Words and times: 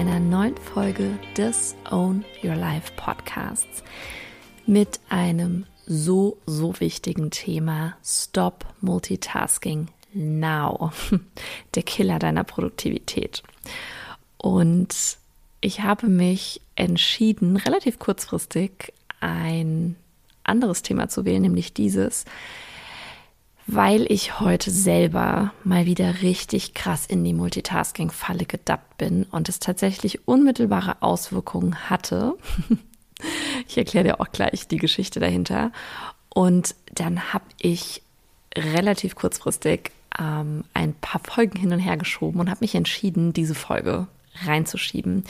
einer 0.00 0.18
neuen 0.18 0.56
Folge 0.56 1.18
des 1.36 1.76
Own 1.90 2.24
Your 2.42 2.54
Life 2.54 2.90
Podcasts 2.96 3.84
mit 4.64 4.98
einem 5.10 5.66
so, 5.84 6.38
so 6.46 6.72
wichtigen 6.80 7.30
Thema 7.30 7.96
Stop 8.02 8.64
Multitasking 8.80 9.88
Now, 10.14 10.90
der 11.74 11.82
Killer 11.82 12.18
deiner 12.18 12.44
Produktivität. 12.44 13.42
Und 14.38 15.18
ich 15.60 15.82
habe 15.82 16.06
mich 16.06 16.62
entschieden, 16.76 17.58
relativ 17.58 17.98
kurzfristig 17.98 18.94
ein 19.20 19.96
anderes 20.44 20.80
Thema 20.80 21.10
zu 21.10 21.26
wählen, 21.26 21.42
nämlich 21.42 21.74
dieses, 21.74 22.24
weil 23.66 24.10
ich 24.10 24.40
heute 24.40 24.70
selber 24.70 25.52
mal 25.64 25.86
wieder 25.86 26.22
richtig 26.22 26.74
krass 26.74 27.06
in 27.06 27.22
die 27.24 27.34
Multitasking-Falle 27.34 28.44
gedappt 28.44 28.98
bin 28.98 29.24
und 29.24 29.48
es 29.48 29.60
tatsächlich 29.60 30.26
unmittelbare 30.26 31.02
Auswirkungen 31.02 31.88
hatte. 31.90 32.34
ich 33.68 33.78
erkläre 33.78 34.04
dir 34.04 34.20
auch 34.20 34.32
gleich 34.32 34.66
die 34.68 34.78
Geschichte 34.78 35.20
dahinter. 35.20 35.72
Und 36.32 36.74
dann 36.92 37.32
habe 37.32 37.44
ich 37.60 38.02
relativ 38.56 39.14
kurzfristig 39.14 39.92
ähm, 40.18 40.64
ein 40.74 40.94
paar 40.94 41.20
Folgen 41.22 41.58
hin 41.58 41.72
und 41.72 41.78
her 41.80 41.96
geschoben 41.96 42.40
und 42.40 42.50
habe 42.50 42.60
mich 42.62 42.74
entschieden, 42.74 43.32
diese 43.32 43.54
Folge 43.54 44.06
reinzuschieben, 44.44 45.24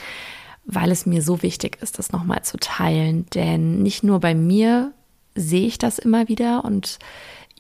weil 0.65 0.91
es 0.91 1.07
mir 1.07 1.23
so 1.23 1.43
wichtig 1.43 1.79
ist, 1.83 1.99
das 1.99 2.13
nochmal 2.13 2.43
zu 2.45 2.59
teilen. 2.59 3.27
Denn 3.35 3.83
nicht 3.83 4.03
nur 4.03 4.21
bei 4.21 4.35
mir 4.35 4.93
sehe 5.35 5.67
ich 5.67 5.79
das 5.79 5.99
immer 5.99 6.29
wieder 6.29 6.65
und 6.65 6.99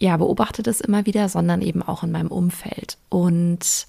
ja, 0.00 0.16
beobachte 0.16 0.62
das 0.62 0.80
immer 0.80 1.04
wieder, 1.06 1.28
sondern 1.28 1.60
eben 1.60 1.82
auch 1.82 2.02
in 2.02 2.10
meinem 2.10 2.28
Umfeld. 2.28 2.96
Und 3.10 3.86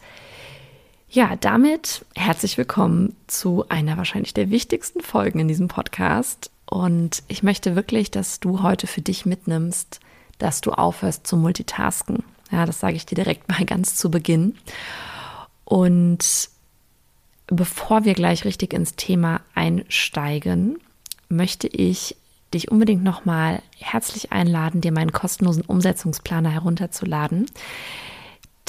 ja, 1.10 1.38
damit 1.38 2.06
herzlich 2.16 2.58
willkommen 2.58 3.16
zu 3.28 3.66
einer 3.70 3.98
wahrscheinlich 3.98 4.34
der 4.34 4.50
wichtigsten 4.50 5.02
Folgen 5.02 5.40
in 5.40 5.48
diesem 5.48 5.70
Podcast. 5.70 6.52
Und 6.70 7.24
ich 7.30 7.44
möchte 7.44 7.78
wirklich, 7.78 8.12
dass 8.12 8.42
du 8.42 8.62
heute 8.62 8.88
für 8.88 9.02
dich 9.02 9.26
mitnimmst, 9.26 10.02
dass 10.38 10.60
du 10.60 10.72
aufhörst 10.72 11.26
zu 11.26 11.38
multitasken. 11.38 12.24
Ja, 12.52 12.66
das 12.66 12.82
sage 12.82 12.98
ich 12.98 13.06
dir 13.06 13.16
direkt 13.16 13.48
mal 13.48 13.64
ganz 13.66 13.96
zu 13.96 14.12
Beginn. 14.12 14.56
Und 15.64 16.50
bevor 17.48 18.04
wir 18.04 18.16
gleich 18.16 18.44
richtig 18.44 18.74
ins 18.74 18.98
Thema 18.98 19.40
einsteigen, 19.56 20.78
möchte 21.30 21.68
ich 21.68 22.18
dich 22.54 22.72
unbedingt 22.72 23.04
nochmal 23.04 23.62
herzlich 23.80 24.32
einladen, 24.32 24.82
dir 24.82 24.92
meinen 24.92 25.12
kostenlosen 25.12 25.64
Umsetzungsplaner 25.64 26.50
herunterzuladen. 26.50 27.46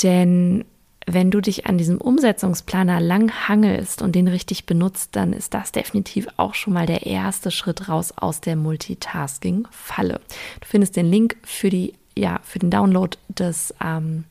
Denn 0.02 0.64
wenn 1.06 1.30
du 1.30 1.40
dich 1.40 1.66
an 1.66 1.78
diesem 1.78 2.00
Umsetzungsplaner 2.00 3.00
lang 3.00 3.48
hangelst 3.48 4.02
und 4.02 4.12
den 4.12 4.28
richtig 4.28 4.66
benutzt, 4.66 5.10
dann 5.12 5.32
ist 5.32 5.54
das 5.54 5.72
definitiv 5.72 6.28
auch 6.36 6.54
schon 6.54 6.72
mal 6.72 6.86
der 6.86 7.06
erste 7.06 7.50
Schritt 7.50 7.88
raus 7.88 8.12
aus 8.16 8.40
der 8.40 8.56
Multitasking-Falle. 8.56 10.20
Du 10.60 10.66
findest 10.66 10.96
den 10.96 11.06
Link 11.06 11.36
für, 11.44 11.70
die, 11.70 11.94
ja, 12.16 12.40
für 12.44 12.58
den 12.58 12.70
Download 12.70 13.16
des 13.28 13.74
ähm, 13.84 14.24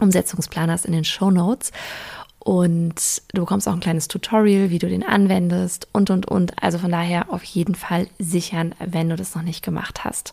Umsetzungsplaners 0.00 0.84
in 0.84 0.92
den 0.92 1.04
Show 1.04 1.30
Notes. 1.30 1.72
Und 2.44 3.22
du 3.34 3.42
bekommst 3.42 3.68
auch 3.68 3.72
ein 3.72 3.80
kleines 3.80 4.08
Tutorial, 4.08 4.70
wie 4.70 4.80
du 4.80 4.88
den 4.88 5.04
anwendest 5.04 5.86
und, 5.92 6.10
und, 6.10 6.26
und. 6.26 6.60
Also 6.60 6.78
von 6.78 6.90
daher 6.90 7.32
auf 7.32 7.44
jeden 7.44 7.76
Fall 7.76 8.08
sichern, 8.18 8.74
wenn 8.80 9.08
du 9.08 9.14
das 9.14 9.36
noch 9.36 9.42
nicht 9.42 9.64
gemacht 9.64 10.02
hast. 10.02 10.32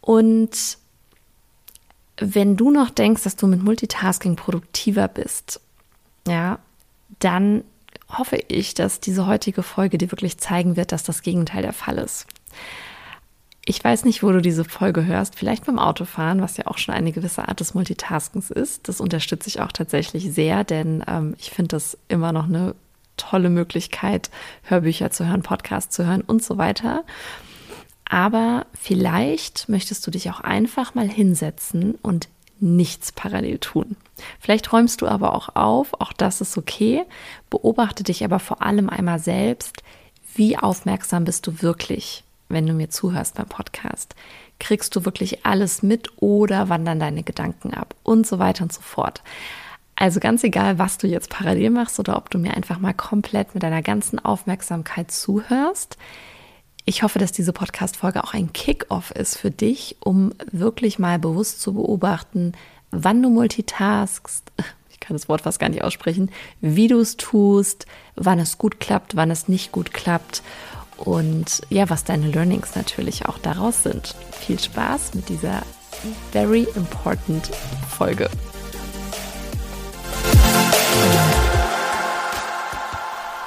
Und 0.00 0.78
wenn 2.16 2.56
du 2.56 2.72
noch 2.72 2.90
denkst, 2.90 3.22
dass 3.22 3.36
du 3.36 3.46
mit 3.46 3.62
Multitasking 3.62 4.34
produktiver 4.34 5.06
bist, 5.06 5.60
ja, 6.26 6.58
dann 7.20 7.62
hoffe 8.08 8.42
ich, 8.48 8.74
dass 8.74 8.98
diese 8.98 9.28
heutige 9.28 9.62
Folge 9.62 9.96
dir 9.96 10.10
wirklich 10.10 10.38
zeigen 10.38 10.76
wird, 10.76 10.90
dass 10.90 11.04
das 11.04 11.22
Gegenteil 11.22 11.62
der 11.62 11.72
Fall 11.72 11.98
ist. 11.98 12.26
Ich 13.66 13.82
weiß 13.82 14.04
nicht, 14.04 14.22
wo 14.22 14.30
du 14.30 14.42
diese 14.42 14.64
Folge 14.64 15.06
hörst, 15.06 15.36
vielleicht 15.36 15.64
beim 15.64 15.78
Autofahren, 15.78 16.42
was 16.42 16.58
ja 16.58 16.66
auch 16.66 16.76
schon 16.76 16.94
eine 16.94 17.12
gewisse 17.12 17.48
Art 17.48 17.60
des 17.60 17.72
Multitaskens 17.72 18.50
ist. 18.50 18.88
Das 18.88 19.00
unterstütze 19.00 19.48
ich 19.48 19.60
auch 19.60 19.72
tatsächlich 19.72 20.32
sehr, 20.32 20.64
denn 20.64 21.02
ähm, 21.08 21.34
ich 21.38 21.50
finde 21.50 21.68
das 21.68 21.96
immer 22.08 22.32
noch 22.32 22.44
eine 22.44 22.74
tolle 23.16 23.48
Möglichkeit, 23.48 24.30
Hörbücher 24.64 25.10
zu 25.10 25.26
hören, 25.26 25.42
Podcasts 25.42 25.94
zu 25.94 26.04
hören 26.04 26.20
und 26.20 26.42
so 26.42 26.58
weiter. 26.58 27.04
Aber 28.06 28.66
vielleicht 28.78 29.68
möchtest 29.68 30.06
du 30.06 30.10
dich 30.10 30.30
auch 30.30 30.40
einfach 30.40 30.94
mal 30.94 31.08
hinsetzen 31.08 31.94
und 32.02 32.28
nichts 32.60 33.12
parallel 33.12 33.58
tun. 33.58 33.96
Vielleicht 34.40 34.72
räumst 34.72 35.00
du 35.00 35.08
aber 35.08 35.34
auch 35.34 35.56
auf, 35.56 35.94
auch 36.00 36.12
das 36.12 36.40
ist 36.40 36.58
okay. 36.58 37.04
Beobachte 37.48 38.02
dich 38.02 38.24
aber 38.24 38.40
vor 38.40 38.62
allem 38.62 38.90
einmal 38.90 39.18
selbst, 39.18 39.82
wie 40.34 40.58
aufmerksam 40.58 41.24
bist 41.24 41.46
du 41.46 41.62
wirklich 41.62 42.24
wenn 42.54 42.66
du 42.66 42.72
mir 42.72 42.88
zuhörst 42.88 43.34
beim 43.34 43.46
Podcast. 43.46 44.14
Kriegst 44.58 44.96
du 44.96 45.04
wirklich 45.04 45.44
alles 45.44 45.82
mit 45.82 46.08
oder 46.22 46.70
wandern 46.70 47.00
deine 47.00 47.22
Gedanken 47.22 47.74
ab 47.74 47.94
und 48.02 48.26
so 48.26 48.38
weiter 48.38 48.62
und 48.62 48.72
so 48.72 48.80
fort. 48.80 49.22
Also 49.96 50.20
ganz 50.20 50.42
egal, 50.42 50.78
was 50.78 50.98
du 50.98 51.06
jetzt 51.06 51.30
parallel 51.30 51.70
machst 51.70 52.00
oder 52.00 52.16
ob 52.16 52.30
du 52.30 52.38
mir 52.38 52.54
einfach 52.54 52.78
mal 52.78 52.94
komplett 52.94 53.54
mit 53.54 53.62
deiner 53.62 53.82
ganzen 53.82 54.18
Aufmerksamkeit 54.18 55.10
zuhörst. 55.10 55.98
Ich 56.84 57.02
hoffe, 57.02 57.18
dass 57.18 57.32
diese 57.32 57.52
Podcast-Folge 57.52 58.24
auch 58.24 58.34
ein 58.34 58.52
Kick-off 58.52 59.10
ist 59.10 59.38
für 59.38 59.50
dich, 59.50 59.96
um 60.00 60.32
wirklich 60.50 60.98
mal 60.98 61.18
bewusst 61.18 61.60
zu 61.60 61.74
beobachten, 61.74 62.52
wann 62.90 63.22
du 63.22 63.30
multitaskst. 63.30 64.52
Ich 64.90 65.08
kann 65.08 65.16
das 65.18 65.28
Wort 65.28 65.42
fast 65.42 65.58
gar 65.58 65.68
nicht 65.68 65.84
aussprechen, 65.84 66.30
wie 66.62 66.88
du 66.88 66.98
es 66.98 67.18
tust, 67.18 67.84
wann 68.14 68.38
es 68.38 68.56
gut 68.56 68.80
klappt, 68.80 69.16
wann 69.16 69.30
es 69.30 69.48
nicht 69.48 69.70
gut 69.70 69.92
klappt 69.92 70.42
und 70.96 71.62
ja, 71.70 71.90
was 71.90 72.04
deine 72.04 72.28
Learnings 72.28 72.74
natürlich 72.74 73.26
auch 73.26 73.38
daraus 73.38 73.82
sind. 73.82 74.14
Viel 74.32 74.58
Spaß 74.58 75.14
mit 75.14 75.28
dieser 75.28 75.62
very 76.32 76.66
important 76.74 77.46
Folge. 77.88 78.28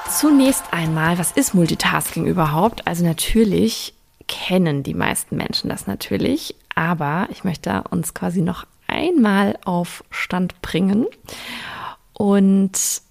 Zunächst 0.10 0.64
einmal, 0.72 1.20
was 1.20 1.32
ist 1.32 1.54
Multitasking 1.54 2.26
überhaupt? 2.26 2.88
Also 2.88 3.06
natürlich 3.06 3.94
kennen 4.28 4.84
die 4.84 4.96
meisten 4.96 5.38
Menschen 5.38 5.70
das 5.70 5.86
natürlich, 5.86 6.56
aber 6.76 7.28
ich 7.32 7.44
möchte 7.44 7.84
uns 7.92 8.14
quasi 8.14 8.42
noch 8.42 8.66
einmal 8.88 9.58
auf 9.64 10.04
Stand 10.10 10.60
bringen. 10.62 11.06
Und 12.14 13.02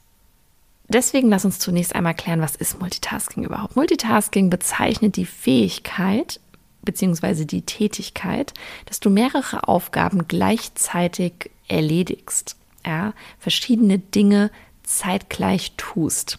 Deswegen 0.89 1.29
lass 1.29 1.45
uns 1.45 1.59
zunächst 1.59 1.95
einmal 1.95 2.15
klären, 2.15 2.41
was 2.41 2.57
ist 2.57 2.81
Multitasking 2.81 3.45
überhaupt? 3.45 3.77
Multitasking 3.77 4.51
bezeichnet 4.51 5.17
die 5.17 5.27
Fähigkeit 5.27 6.41
bzw. 6.83 7.45
die 7.45 7.63
Tätigkeit, 7.63 8.55
dass 8.87 9.01
du 9.01 9.11
mehrere 9.11 9.69
Aufgaben 9.69 10.29
gleichzeitig 10.29 11.51
erledigst, 11.69 12.57
ja, 12.87 13.13
verschiedene 13.39 13.99
Dinge 13.99 14.51
zeitgleich 14.85 15.73
tust. 15.77 16.39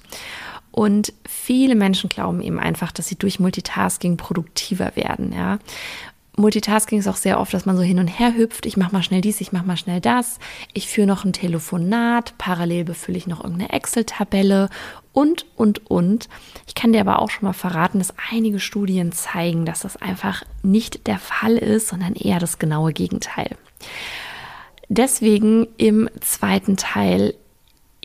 Und 0.72 1.12
viele 1.28 1.76
Menschen 1.76 2.10
glauben 2.10 2.42
eben 2.42 2.60
einfach, 2.60 2.92
dass 2.92 3.08
sie 3.08 3.18
durch 3.18 3.40
Multitasking 3.40 4.16
produktiver 4.16 4.96
werden, 4.96 5.34
ja. 5.34 5.60
Multitasking 6.40 7.00
ist 7.00 7.08
auch 7.08 7.16
sehr 7.16 7.40
oft, 7.40 7.52
dass 7.52 7.66
man 7.66 7.76
so 7.76 7.82
hin 7.82 7.98
und 7.98 8.08
her 8.08 8.36
hüpft. 8.36 8.68
Ich 8.68 8.78
mache 8.78 8.94
mal 8.94 9.02
schnell 9.02 9.22
dies, 9.22 9.42
ich 9.42 9.52
mache 9.52 9.66
mal 9.66 9.76
schnell 9.76 10.00
das. 10.00 10.38
Ich 10.72 10.88
führe 10.88 11.08
noch 11.08 11.26
ein 11.26 11.34
Telefonat, 11.34 12.36
parallel 12.38 12.86
befülle 12.86 13.18
ich 13.18 13.26
noch 13.26 13.44
irgendeine 13.44 13.74
Excel-Tabelle 13.74 14.70
und, 15.14 15.48
und, 15.56 15.90
und. 15.90 16.30
Ich 16.68 16.76
kann 16.76 16.94
dir 16.94 17.02
aber 17.02 17.24
auch 17.24 17.32
schon 17.32 17.46
mal 17.46 17.54
verraten, 17.54 17.98
dass 17.98 18.14
einige 18.32 18.60
Studien 18.60 19.12
zeigen, 19.12 19.66
dass 19.66 19.80
das 19.80 19.98
einfach 19.98 20.44
nicht 20.62 21.08
der 21.08 21.18
Fall 21.18 21.58
ist, 21.58 21.88
sondern 21.88 22.14
eher 22.14 22.38
das 22.38 22.60
genaue 22.60 22.94
Gegenteil. 22.94 23.58
Deswegen 24.90 25.68
im 25.78 26.08
zweiten 26.22 26.78
Teil 26.78 27.34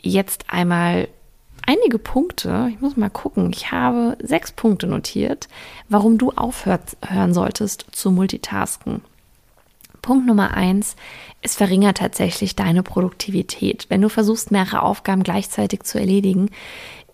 jetzt 0.01 0.45
einmal 0.49 1.07
einige 1.65 1.97
Punkte. 1.97 2.69
Ich 2.71 2.81
muss 2.81 2.97
mal 2.97 3.09
gucken. 3.09 3.51
Ich 3.53 3.71
habe 3.71 4.17
sechs 4.21 4.51
Punkte 4.51 4.87
notiert, 4.87 5.47
warum 5.89 6.17
du 6.17 6.31
aufhören 6.31 7.33
solltest 7.33 7.85
zu 7.91 8.11
multitasken. 8.11 9.01
Punkt 10.01 10.27
Nummer 10.27 10.53
eins, 10.53 10.95
es 11.41 11.55
verringert 11.55 11.97
tatsächlich 11.97 12.55
deine 12.55 12.83
Produktivität. 12.83 13.85
Wenn 13.89 14.01
du 14.01 14.09
versuchst, 14.09 14.51
mehrere 14.51 14.81
Aufgaben 14.81 15.23
gleichzeitig 15.23 15.83
zu 15.83 15.97
erledigen, 15.97 16.49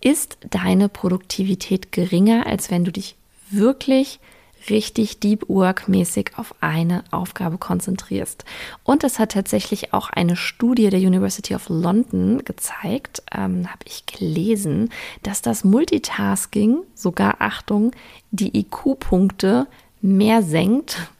ist 0.00 0.38
deine 0.50 0.88
Produktivität 0.88 1.92
geringer, 1.92 2.46
als 2.46 2.70
wenn 2.70 2.84
du 2.84 2.90
dich 2.90 3.16
wirklich 3.50 4.18
richtig 4.68 5.20
Deep 5.20 5.48
Work 5.48 5.88
mäßig 5.88 6.32
auf 6.36 6.54
eine 6.60 7.04
Aufgabe 7.10 7.58
konzentrierst. 7.58 8.44
Und 8.84 9.04
es 9.04 9.18
hat 9.18 9.32
tatsächlich 9.32 9.94
auch 9.94 10.10
eine 10.10 10.36
Studie 10.36 10.90
der 10.90 11.00
University 11.00 11.54
of 11.54 11.68
London 11.68 12.44
gezeigt, 12.44 13.22
ähm, 13.32 13.70
habe 13.70 13.84
ich 13.86 14.06
gelesen, 14.06 14.90
dass 15.22 15.42
das 15.42 15.64
Multitasking 15.64 16.78
sogar, 16.94 17.36
Achtung, 17.40 17.92
die 18.30 18.58
IQ-Punkte 18.58 19.66
mehr 20.02 20.42
senkt, 20.42 21.10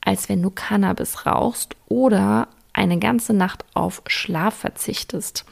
als 0.00 0.28
wenn 0.28 0.42
du 0.42 0.50
Cannabis 0.50 1.26
rauchst 1.26 1.76
oder 1.86 2.48
eine 2.72 2.98
ganze 2.98 3.32
Nacht 3.32 3.64
auf 3.74 4.02
Schlaf 4.06 4.54
verzichtest. 4.54 5.44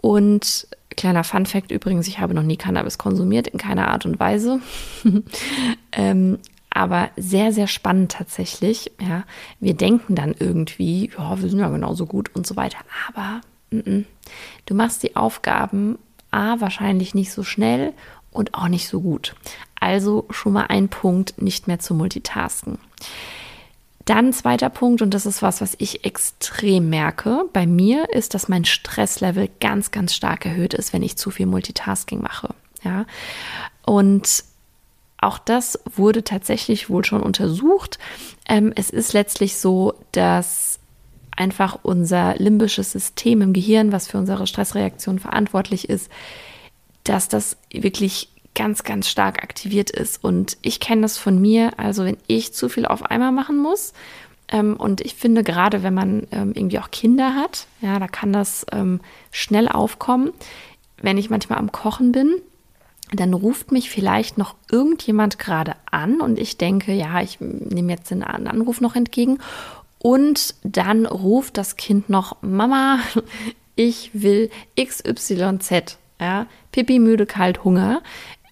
Und 0.00 0.68
Kleiner 0.98 1.22
Fun 1.22 1.46
Fact 1.46 1.70
übrigens, 1.70 2.08
ich 2.08 2.18
habe 2.18 2.34
noch 2.34 2.42
nie 2.42 2.56
Cannabis 2.56 2.98
konsumiert, 2.98 3.46
in 3.46 3.56
keiner 3.56 3.86
Art 3.86 4.04
und 4.04 4.18
Weise. 4.18 4.60
ähm, 5.92 6.38
aber 6.70 7.10
sehr, 7.16 7.52
sehr 7.52 7.68
spannend 7.68 8.10
tatsächlich. 8.10 8.90
Ja, 9.00 9.22
wir 9.60 9.74
denken 9.74 10.16
dann 10.16 10.34
irgendwie, 10.36 11.12
ja, 11.16 11.40
wir 11.40 11.48
sind 11.48 11.60
ja 11.60 11.68
genauso 11.68 12.04
gut 12.04 12.34
und 12.34 12.48
so 12.48 12.56
weiter. 12.56 12.78
Aber 13.06 13.42
n 13.70 13.82
-n, 13.82 14.04
du 14.66 14.74
machst 14.74 15.04
die 15.04 15.14
Aufgaben 15.14 16.00
A 16.32 16.60
wahrscheinlich 16.60 17.14
nicht 17.14 17.30
so 17.30 17.44
schnell 17.44 17.92
und 18.32 18.54
auch 18.54 18.66
nicht 18.66 18.88
so 18.88 19.00
gut. 19.00 19.36
Also 19.78 20.26
schon 20.30 20.54
mal 20.54 20.66
ein 20.66 20.88
Punkt, 20.88 21.40
nicht 21.40 21.68
mehr 21.68 21.78
zu 21.78 21.94
multitasken. 21.94 22.78
Dann 24.08 24.32
zweiter 24.32 24.70
Punkt, 24.70 25.02
und 25.02 25.12
das 25.12 25.26
ist 25.26 25.42
was, 25.42 25.60
was 25.60 25.74
ich 25.76 26.06
extrem 26.06 26.88
merke 26.88 27.44
bei 27.52 27.66
mir, 27.66 28.08
ist, 28.14 28.32
dass 28.32 28.48
mein 28.48 28.64
Stresslevel 28.64 29.50
ganz, 29.60 29.90
ganz 29.90 30.14
stark 30.14 30.46
erhöht 30.46 30.72
ist, 30.72 30.94
wenn 30.94 31.02
ich 31.02 31.18
zu 31.18 31.30
viel 31.30 31.44
Multitasking 31.44 32.22
mache. 32.22 32.54
Ja. 32.82 33.04
Und 33.84 34.44
auch 35.18 35.36
das 35.36 35.78
wurde 35.94 36.24
tatsächlich 36.24 36.88
wohl 36.88 37.04
schon 37.04 37.22
untersucht. 37.22 37.98
Ähm, 38.48 38.72
es 38.76 38.88
ist 38.88 39.12
letztlich 39.12 39.58
so, 39.58 39.92
dass 40.12 40.78
einfach 41.36 41.80
unser 41.82 42.34
limbisches 42.36 42.92
System 42.92 43.42
im 43.42 43.52
Gehirn, 43.52 43.92
was 43.92 44.08
für 44.08 44.16
unsere 44.16 44.46
Stressreaktion 44.46 45.18
verantwortlich 45.18 45.86
ist, 45.86 46.10
dass 47.04 47.28
das 47.28 47.58
wirklich 47.70 48.30
ganz, 48.58 48.82
ganz 48.82 49.08
stark 49.08 49.44
aktiviert 49.44 49.88
ist. 49.90 50.22
Und 50.22 50.58
ich 50.62 50.80
kenne 50.80 51.02
das 51.02 51.16
von 51.16 51.40
mir, 51.40 51.78
also 51.78 52.04
wenn 52.04 52.16
ich 52.26 52.52
zu 52.52 52.68
viel 52.68 52.86
auf 52.86 53.04
einmal 53.04 53.30
machen 53.30 53.56
muss, 53.56 53.92
ähm, 54.50 54.76
und 54.76 55.00
ich 55.00 55.14
finde, 55.14 55.44
gerade 55.44 55.82
wenn 55.82 55.94
man 55.94 56.26
ähm, 56.32 56.52
irgendwie 56.54 56.78
auch 56.78 56.90
Kinder 56.90 57.34
hat, 57.34 57.66
ja, 57.80 57.98
da 57.98 58.08
kann 58.08 58.32
das 58.32 58.66
ähm, 58.72 59.00
schnell 59.30 59.68
aufkommen. 59.68 60.32
Wenn 61.00 61.18
ich 61.18 61.30
manchmal 61.30 61.58
am 61.58 61.70
Kochen 61.70 62.12
bin, 62.12 62.34
dann 63.12 63.32
ruft 63.32 63.72
mich 63.72 63.90
vielleicht 63.90 64.38
noch 64.38 64.54
irgendjemand 64.70 65.38
gerade 65.38 65.76
an 65.90 66.20
und 66.20 66.38
ich 66.38 66.58
denke, 66.58 66.92
ja, 66.92 67.20
ich 67.20 67.38
nehme 67.40 67.92
jetzt 67.92 68.10
den 68.10 68.22
Anruf 68.24 68.80
noch 68.80 68.96
entgegen. 68.96 69.38
Und 69.98 70.54
dann 70.62 71.06
ruft 71.06 71.56
das 71.56 71.76
Kind 71.76 72.08
noch, 72.08 72.36
Mama, 72.42 72.98
ich 73.76 74.10
will 74.14 74.50
XYZ. 74.80 75.98
Ja, 76.20 76.46
Pipi, 76.72 76.98
müde, 76.98 77.26
kalt, 77.26 77.62
Hunger. 77.64 78.02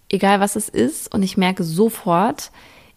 Egal 0.08 0.40
was 0.40 0.56
es 0.56 0.68
ist. 0.68 1.12
Und 1.12 1.22
ich 1.22 1.36
merke 1.36 1.64
sofort, 1.64 2.50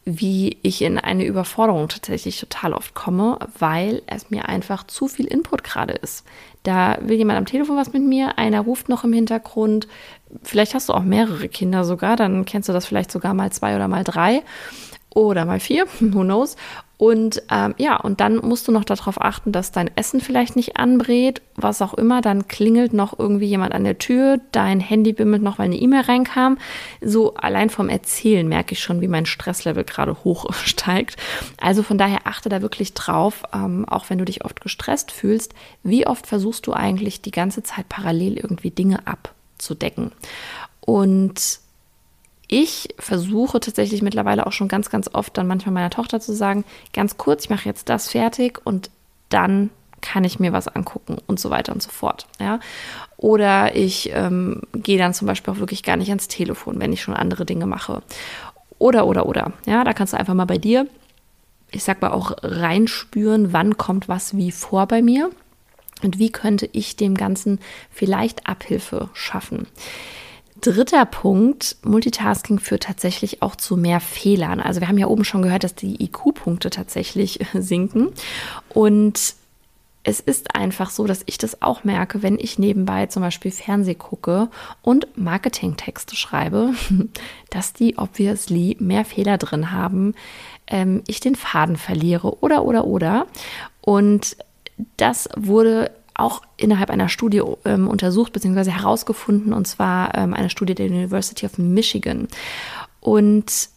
wie 0.06 0.58
ich 0.64 0.82
in 0.82 0.98
eine 0.98 1.26
Überforderung 1.26 1.88
tatsächlich 1.88 2.40
total 2.40 2.74
oft 2.74 2.94
komme, 2.94 3.38
weil 3.58 4.02
es 4.08 4.30
mir 4.30 4.48
einfach 4.48 4.86
zu 4.88 5.08
viel 5.08 5.26
Input 5.26 5.64
gerade 5.64 5.94
ist. 5.94 6.26
Da 6.64 6.98
will 7.02 7.18
jemand 7.18 7.38
am 7.38 7.46
Telefon 7.46 7.78
was 7.78 7.94
mit 7.94 8.04
mir, 8.04 8.38
einer 8.38 8.62
ruft 8.62 8.90
noch 8.90 9.04
im 9.04 9.14
Hintergrund. 9.14 9.88
Vielleicht 10.44 10.74
hast 10.74 10.90
du 10.90 10.94
auch 10.94 11.04
mehrere 11.04 11.48
Kinder 11.48 11.84
sogar, 11.84 12.16
dann 12.16 12.46
kennst 12.46 12.70
du 12.70 12.74
das 12.74 12.86
vielleicht 12.86 13.12
sogar 13.12 13.34
mal 13.34 13.52
zwei 13.52 13.76
oder 13.76 13.88
mal 13.88 14.04
drei 14.04 14.42
oder 15.14 15.46
mal 15.46 15.60
vier, 15.60 15.86
who 16.00 16.22
knows. 16.22 16.56
Und 17.00 17.44
ähm, 17.50 17.76
ja, 17.78 17.96
und 17.96 18.20
dann 18.20 18.36
musst 18.40 18.68
du 18.68 18.74
noch 18.74 18.84
darauf 18.84 19.22
achten, 19.22 19.54
dass 19.54 19.72
dein 19.72 19.90
Essen 19.96 20.20
vielleicht 20.20 20.58
nicht 20.58 20.76
anbrät, 20.76 21.42
was 21.56 21.82
auch 21.82 21.94
immer. 21.94 22.20
Dann 22.20 22.50
klingelt 22.50 22.92
noch 22.92 23.18
irgendwie 23.18 23.46
jemand 23.46 23.74
an 23.74 23.86
der 23.86 24.00
Tür, 24.00 24.42
dein 24.52 24.82
Handy 24.82 25.14
bimmelt 25.14 25.42
noch, 25.42 25.60
weil 25.60 25.68
eine 25.68 25.78
E-Mail 25.78 26.02
reinkam. 26.02 26.58
So 27.00 27.36
allein 27.36 27.70
vom 27.70 27.88
Erzählen 27.88 28.46
merke 28.46 28.74
ich 28.74 28.82
schon, 28.82 29.00
wie 29.00 29.08
mein 29.08 29.26
Stresslevel 29.26 29.86
gerade 29.86 30.26
hoch 30.26 30.52
steigt. 30.66 31.16
Also 31.62 31.84
von 31.84 31.98
daher 31.98 32.28
achte 32.28 32.50
da 32.50 32.62
wirklich 32.62 32.94
drauf, 32.96 33.44
ähm, 33.54 33.86
auch 33.88 34.10
wenn 34.10 34.18
du 34.18 34.26
dich 34.26 34.44
oft 34.44 34.60
gestresst 34.60 35.14
fühlst, 35.14 35.54
wie 35.84 36.06
oft 36.06 36.28
versuchst 36.28 36.68
du 36.68 36.74
eigentlich 36.74 37.22
die 37.22 37.32
ganze 37.32 37.64
Zeit 37.64 37.88
parallel 37.88 38.36
irgendwie 38.36 38.72
Dinge 38.72 39.08
abzudecken. 39.08 40.12
Und 40.82 41.62
ich 42.52 42.90
versuche 42.98 43.60
tatsächlich 43.60 44.02
mittlerweile 44.02 44.48
auch 44.48 44.52
schon 44.52 44.68
ganz, 44.68 44.90
ganz 44.90 45.10
oft 45.14 45.38
dann 45.38 45.48
manchmal 45.48 45.74
meiner 45.74 45.92
Tochter 45.92 46.20
zu 46.20 46.34
sagen, 46.34 46.66
ganz 46.94 47.16
kurz, 47.16 47.46
ich 47.46 47.50
mache 47.52 47.70
jetzt 47.70 47.90
das 47.90 48.10
fertig 48.10 48.60
und 48.66 48.90
dann 49.30 49.70
kann 50.02 50.24
ich 50.24 50.40
mir 50.40 50.52
was 50.52 50.68
angucken 50.68 51.18
und 51.28 51.40
so 51.40 51.52
weiter 51.52 51.74
und 51.74 51.84
so 51.84 51.92
fort. 51.92 52.26
Ja? 52.40 52.60
Oder 53.18 53.76
ich 53.76 54.10
ähm, 54.14 54.64
gehe 54.74 54.98
dann 54.98 55.14
zum 55.14 55.28
Beispiel 55.28 55.54
auch 55.54 55.60
wirklich 55.60 55.84
gar 55.84 55.96
nicht 55.96 56.10
ans 56.10 56.28
Telefon, 56.28 56.80
wenn 56.80 56.92
ich 56.92 57.04
schon 57.04 57.14
andere 57.14 57.46
Dinge 57.46 57.68
mache. 57.68 58.02
Oder, 58.80 59.06
oder, 59.06 59.28
oder. 59.28 59.54
Ja, 59.68 59.84
da 59.84 59.94
kannst 59.94 60.14
du 60.14 60.18
einfach 60.18 60.34
mal 60.34 60.46
bei 60.46 60.58
dir, 60.58 60.88
ich 61.70 61.84
sag 61.84 62.02
mal 62.02 62.12
auch 62.12 62.32
reinspüren, 62.42 63.54
wann 63.54 63.78
kommt 63.78 64.10
was 64.10 64.36
wie 64.36 64.52
vor 64.52 64.88
bei 64.88 65.04
mir 65.04 65.30
und 66.02 66.18
wie 66.18 66.32
könnte 66.32 66.68
ich 66.72 66.96
dem 66.96 67.16
Ganzen 67.16 67.60
vielleicht 67.92 68.48
Abhilfe 68.48 69.10
schaffen. 69.14 69.68
Dritter 70.62 71.06
Punkt, 71.06 71.78
Multitasking 71.84 72.60
führt 72.60 72.84
tatsächlich 72.84 73.42
auch 73.42 73.56
zu 73.56 73.78
mehr 73.78 74.00
Fehlern. 74.00 74.60
Also 74.60 74.82
wir 74.82 74.88
haben 74.88 74.98
ja 74.98 75.08
oben 75.08 75.24
schon 75.24 75.42
gehört, 75.42 75.64
dass 75.64 75.76
die 75.76 76.04
IQ-Punkte 76.04 76.70
tatsächlich 76.70 77.40
sinken. 77.54 78.10
Und 78.70 79.36
es 80.04 80.20
ist 80.20 80.56
einfach 80.56 80.90
so, 80.90 81.06
dass 81.06 81.24
ich 81.26 81.38
das 81.38 81.62
auch 81.62 81.84
merke, 81.84 82.24
wenn 82.24 82.40
ich 82.40 82.58
nebenbei 82.58 83.08
zum 83.08 83.22
Beispiel 83.22 83.52
Fernseh 83.52 83.96
gucke 83.96 84.50
und 84.82 85.08
Marketingtexte 85.18 86.16
schreibe, 86.16 86.74
dass 87.50 87.74
die 87.74 87.98
obviously 87.98 88.78
mehr 88.80 89.06
Fehler 89.06 89.38
drin 89.38 89.72
haben, 89.72 90.16
ähm, 90.68 91.04
ich 91.08 91.20
den 91.20 91.36
Faden 91.36 91.76
verliere 91.76 92.42
oder 92.42 92.64
oder 92.64 92.86
oder. 92.86 93.28
Und 93.82 94.38
das 94.98 95.28
wurde 95.36 95.92
auch 96.20 96.42
innerhalb 96.58 96.90
einer 96.90 97.10
Studie 97.10 97.42
ähm, 97.66 97.88
untersucht 97.88 98.34
bzw. 98.34 98.72
herausgefunden, 98.72 99.54
und 99.54 99.68
zwar 99.68 100.16
ähm, 100.16 100.34
eine 100.34 100.50
Studie 100.50 100.76
der 100.76 100.88
University 100.88 101.46
of 101.46 101.58
Michigan. 101.58 102.28
Und 103.00 103.70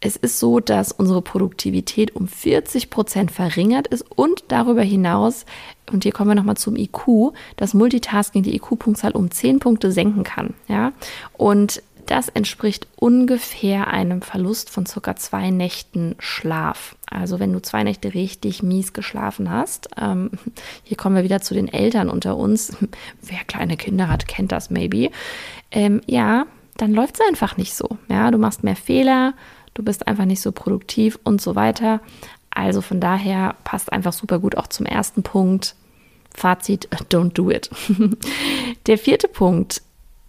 es 0.00 0.16
ist 0.16 0.38
so, 0.38 0.60
dass 0.60 0.92
unsere 0.92 1.20
Produktivität 1.20 2.16
um 2.16 2.26
40 2.26 2.88
Prozent 2.88 3.30
verringert 3.30 3.86
ist 3.86 4.04
und 4.16 4.44
darüber 4.48 4.82
hinaus, 4.82 5.44
und 5.92 6.04
hier 6.04 6.12
kommen 6.12 6.30
wir 6.30 6.34
nochmal 6.34 6.56
zum 6.56 6.76
IQ, 6.76 7.34
dass 7.56 7.74
Multitasking 7.74 8.42
die 8.42 8.54
IQ-Punktzahl 8.56 9.12
um 9.12 9.30
10 9.30 9.58
Punkte 9.58 9.92
senken 9.92 10.24
kann. 10.24 10.54
Ja? 10.68 10.92
Und 11.34 11.82
das 12.06 12.28
entspricht 12.28 12.86
ungefähr 12.96 13.88
einem 13.88 14.22
Verlust 14.22 14.70
von 14.70 14.86
circa 14.86 15.16
zwei 15.16 15.50
Nächten 15.50 16.16
Schlaf. 16.18 16.96
Also 17.06 17.40
wenn 17.40 17.52
du 17.52 17.60
zwei 17.60 17.82
Nächte 17.82 18.14
richtig 18.14 18.62
mies 18.62 18.92
geschlafen 18.92 19.50
hast, 19.50 19.88
ähm, 20.00 20.30
hier 20.82 20.96
kommen 20.96 21.16
wir 21.16 21.24
wieder 21.24 21.40
zu 21.40 21.54
den 21.54 21.68
Eltern 21.68 22.08
unter 22.08 22.36
uns. 22.36 22.76
Wer 23.22 23.44
kleine 23.46 23.76
Kinder 23.76 24.08
hat, 24.08 24.28
kennt 24.28 24.52
das 24.52 24.70
maybe. 24.70 25.10
Ähm, 25.70 26.00
ja, 26.06 26.46
dann 26.76 26.92
läuft 26.92 27.16
es 27.20 27.26
einfach 27.26 27.56
nicht 27.56 27.74
so. 27.74 27.98
Ja, 28.08 28.30
du 28.30 28.38
machst 28.38 28.64
mehr 28.64 28.76
Fehler, 28.76 29.34
du 29.74 29.82
bist 29.82 30.06
einfach 30.06 30.24
nicht 30.24 30.40
so 30.40 30.52
produktiv 30.52 31.18
und 31.24 31.40
so 31.40 31.54
weiter. 31.54 32.00
Also 32.50 32.80
von 32.80 33.00
daher 33.00 33.54
passt 33.64 33.92
einfach 33.92 34.12
super 34.12 34.38
gut 34.38 34.56
auch 34.56 34.66
zum 34.66 34.86
ersten 34.86 35.22
Punkt. 35.22 35.74
Fazit, 36.34 36.88
don't 37.10 37.32
do 37.32 37.50
it. 37.50 37.70
Der 38.86 38.98
vierte 38.98 39.28
Punkt 39.28 39.82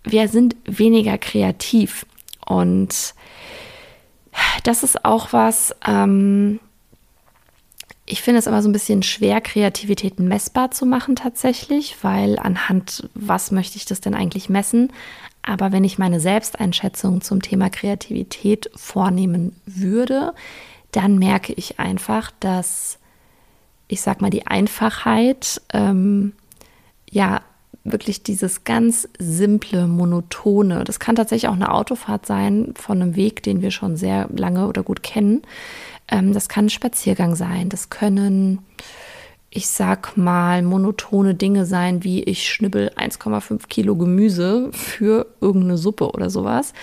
wir 0.03 0.27
sind 0.27 0.55
weniger 0.65 1.17
kreativ. 1.17 2.05
Und 2.45 3.13
das 4.63 4.83
ist 4.83 5.05
auch 5.05 5.33
was, 5.33 5.75
ähm, 5.85 6.59
ich 8.05 8.21
finde 8.21 8.39
es 8.39 8.47
immer 8.47 8.61
so 8.61 8.69
ein 8.69 8.73
bisschen 8.73 9.03
schwer, 9.03 9.41
Kreativität 9.41 10.19
messbar 10.19 10.71
zu 10.71 10.85
machen 10.85 11.15
tatsächlich, 11.15 11.97
weil 12.01 12.39
anhand 12.39 13.09
was 13.13 13.51
möchte 13.51 13.77
ich 13.77 13.85
das 13.85 14.01
denn 14.01 14.15
eigentlich 14.15 14.49
messen? 14.49 14.91
Aber 15.43 15.71
wenn 15.71 15.83
ich 15.83 15.97
meine 15.97 16.19
Selbsteinschätzung 16.19 17.21
zum 17.21 17.41
Thema 17.41 17.69
Kreativität 17.69 18.69
vornehmen 18.75 19.55
würde, 19.65 20.33
dann 20.91 21.17
merke 21.17 21.53
ich 21.53 21.79
einfach, 21.79 22.31
dass 22.39 22.99
ich 23.87 24.01
sag 24.01 24.21
mal 24.21 24.29
die 24.29 24.47
Einfachheit 24.47 25.61
ähm, 25.73 26.33
ja 27.09 27.41
wirklich 27.83 28.23
dieses 28.23 28.63
ganz 28.63 29.09
simple, 29.17 29.87
monotone. 29.87 30.83
Das 30.83 30.99
kann 30.99 31.15
tatsächlich 31.15 31.49
auch 31.49 31.55
eine 31.55 31.73
Autofahrt 31.73 32.25
sein 32.25 32.73
von 32.75 33.01
einem 33.01 33.15
Weg, 33.15 33.43
den 33.43 33.61
wir 33.61 33.71
schon 33.71 33.97
sehr 33.97 34.29
lange 34.35 34.67
oder 34.67 34.83
gut 34.83 35.01
kennen. 35.01 35.41
Ähm, 36.07 36.33
das 36.33 36.47
kann 36.47 36.65
ein 36.65 36.69
Spaziergang 36.69 37.35
sein. 37.35 37.69
Das 37.69 37.89
können, 37.89 38.59
ich 39.49 39.67
sag 39.67 40.15
mal, 40.15 40.61
monotone 40.61 41.33
Dinge 41.33 41.65
sein, 41.65 42.03
wie 42.03 42.21
ich 42.23 42.47
schnibbel 42.47 42.91
1,5 42.95 43.67
Kilo 43.67 43.95
Gemüse 43.95 44.69
für 44.73 45.25
irgendeine 45.41 45.77
Suppe 45.77 46.11
oder 46.11 46.29
sowas. 46.29 46.73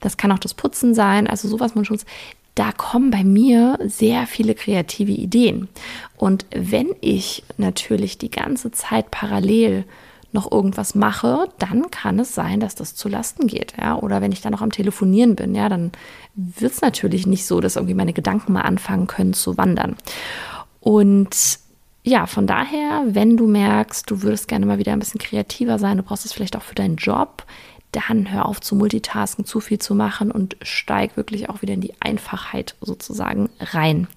Das 0.00 0.16
kann 0.16 0.32
auch 0.32 0.38
das 0.38 0.54
Putzen 0.54 0.94
sein, 0.94 1.26
also 1.26 1.48
sowas 1.48 1.74
man. 1.74 1.86
Da 2.54 2.72
kommen 2.72 3.12
bei 3.12 3.22
mir 3.22 3.78
sehr 3.86 4.26
viele 4.26 4.56
kreative 4.56 5.12
Ideen. 5.12 5.68
Und 6.16 6.44
wenn 6.50 6.88
ich 7.00 7.44
natürlich 7.56 8.18
die 8.18 8.32
ganze 8.32 8.72
Zeit 8.72 9.12
parallel 9.12 9.84
noch 10.32 10.50
irgendwas 10.50 10.94
mache, 10.94 11.48
dann 11.58 11.90
kann 11.90 12.18
es 12.18 12.34
sein, 12.34 12.60
dass 12.60 12.74
das 12.74 12.94
zu 12.94 13.08
Lasten 13.08 13.46
geht. 13.46 13.74
Ja? 13.78 13.96
Oder 13.96 14.20
wenn 14.20 14.32
ich 14.32 14.40
dann 14.40 14.52
noch 14.52 14.62
am 14.62 14.72
Telefonieren 14.72 15.36
bin, 15.36 15.54
ja, 15.54 15.68
dann 15.68 15.92
wird 16.34 16.72
es 16.72 16.80
natürlich 16.80 17.26
nicht 17.26 17.46
so, 17.46 17.60
dass 17.60 17.76
irgendwie 17.76 17.94
meine 17.94 18.12
Gedanken 18.12 18.52
mal 18.52 18.62
anfangen 18.62 19.06
können 19.06 19.32
zu 19.32 19.56
wandern. 19.56 19.96
Und 20.80 21.58
ja, 22.04 22.26
von 22.26 22.46
daher, 22.46 23.04
wenn 23.06 23.36
du 23.36 23.46
merkst, 23.46 24.10
du 24.10 24.22
würdest 24.22 24.48
gerne 24.48 24.66
mal 24.66 24.78
wieder 24.78 24.92
ein 24.92 24.98
bisschen 24.98 25.20
kreativer 25.20 25.78
sein, 25.78 25.96
du 25.96 26.02
brauchst 26.02 26.24
es 26.24 26.32
vielleicht 26.32 26.56
auch 26.56 26.62
für 26.62 26.74
deinen 26.74 26.96
Job, 26.96 27.44
dann 27.92 28.30
hör 28.30 28.46
auf 28.46 28.60
zu 28.60 28.74
multitasken, 28.76 29.44
zu 29.44 29.60
viel 29.60 29.78
zu 29.78 29.94
machen 29.94 30.30
und 30.30 30.56
steig 30.62 31.16
wirklich 31.16 31.48
auch 31.48 31.62
wieder 31.62 31.74
in 31.74 31.80
die 31.80 31.94
Einfachheit 32.00 32.74
sozusagen 32.80 33.48
rein. 33.60 34.08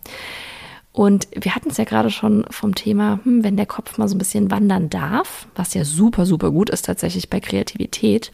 Und 0.94 1.28
wir 1.34 1.56
hatten 1.56 1.70
es 1.70 1.78
ja 1.78 1.86
gerade 1.86 2.10
schon 2.10 2.46
vom 2.50 2.76
Thema, 2.76 3.20
hm, 3.24 3.44
wenn 3.44 3.56
der 3.56 3.66
Kopf 3.66 3.98
mal 3.98 4.08
so 4.08 4.16
ein 4.16 4.20
bisschen 4.20 4.52
wandern 4.52 4.90
darf, 4.90 5.48
was 5.56 5.74
ja 5.74 5.86
super, 5.86 6.26
super 6.26 6.52
gut 6.52 6.70
ist 6.70 6.86
tatsächlich 6.86 7.30
bei 7.30 7.40
Kreativität. 7.40 8.32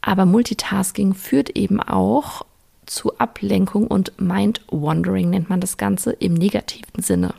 Aber 0.00 0.24
Multitasking 0.24 1.14
führt 1.14 1.50
eben 1.50 1.80
auch 1.80 2.42
zu 2.86 3.18
Ablenkung 3.18 3.88
und 3.88 4.18
Mind-Wandering 4.20 5.30
nennt 5.30 5.50
man 5.50 5.60
das 5.60 5.76
Ganze 5.76 6.12
im 6.12 6.34
negativen 6.34 7.02
Sinne. 7.02 7.34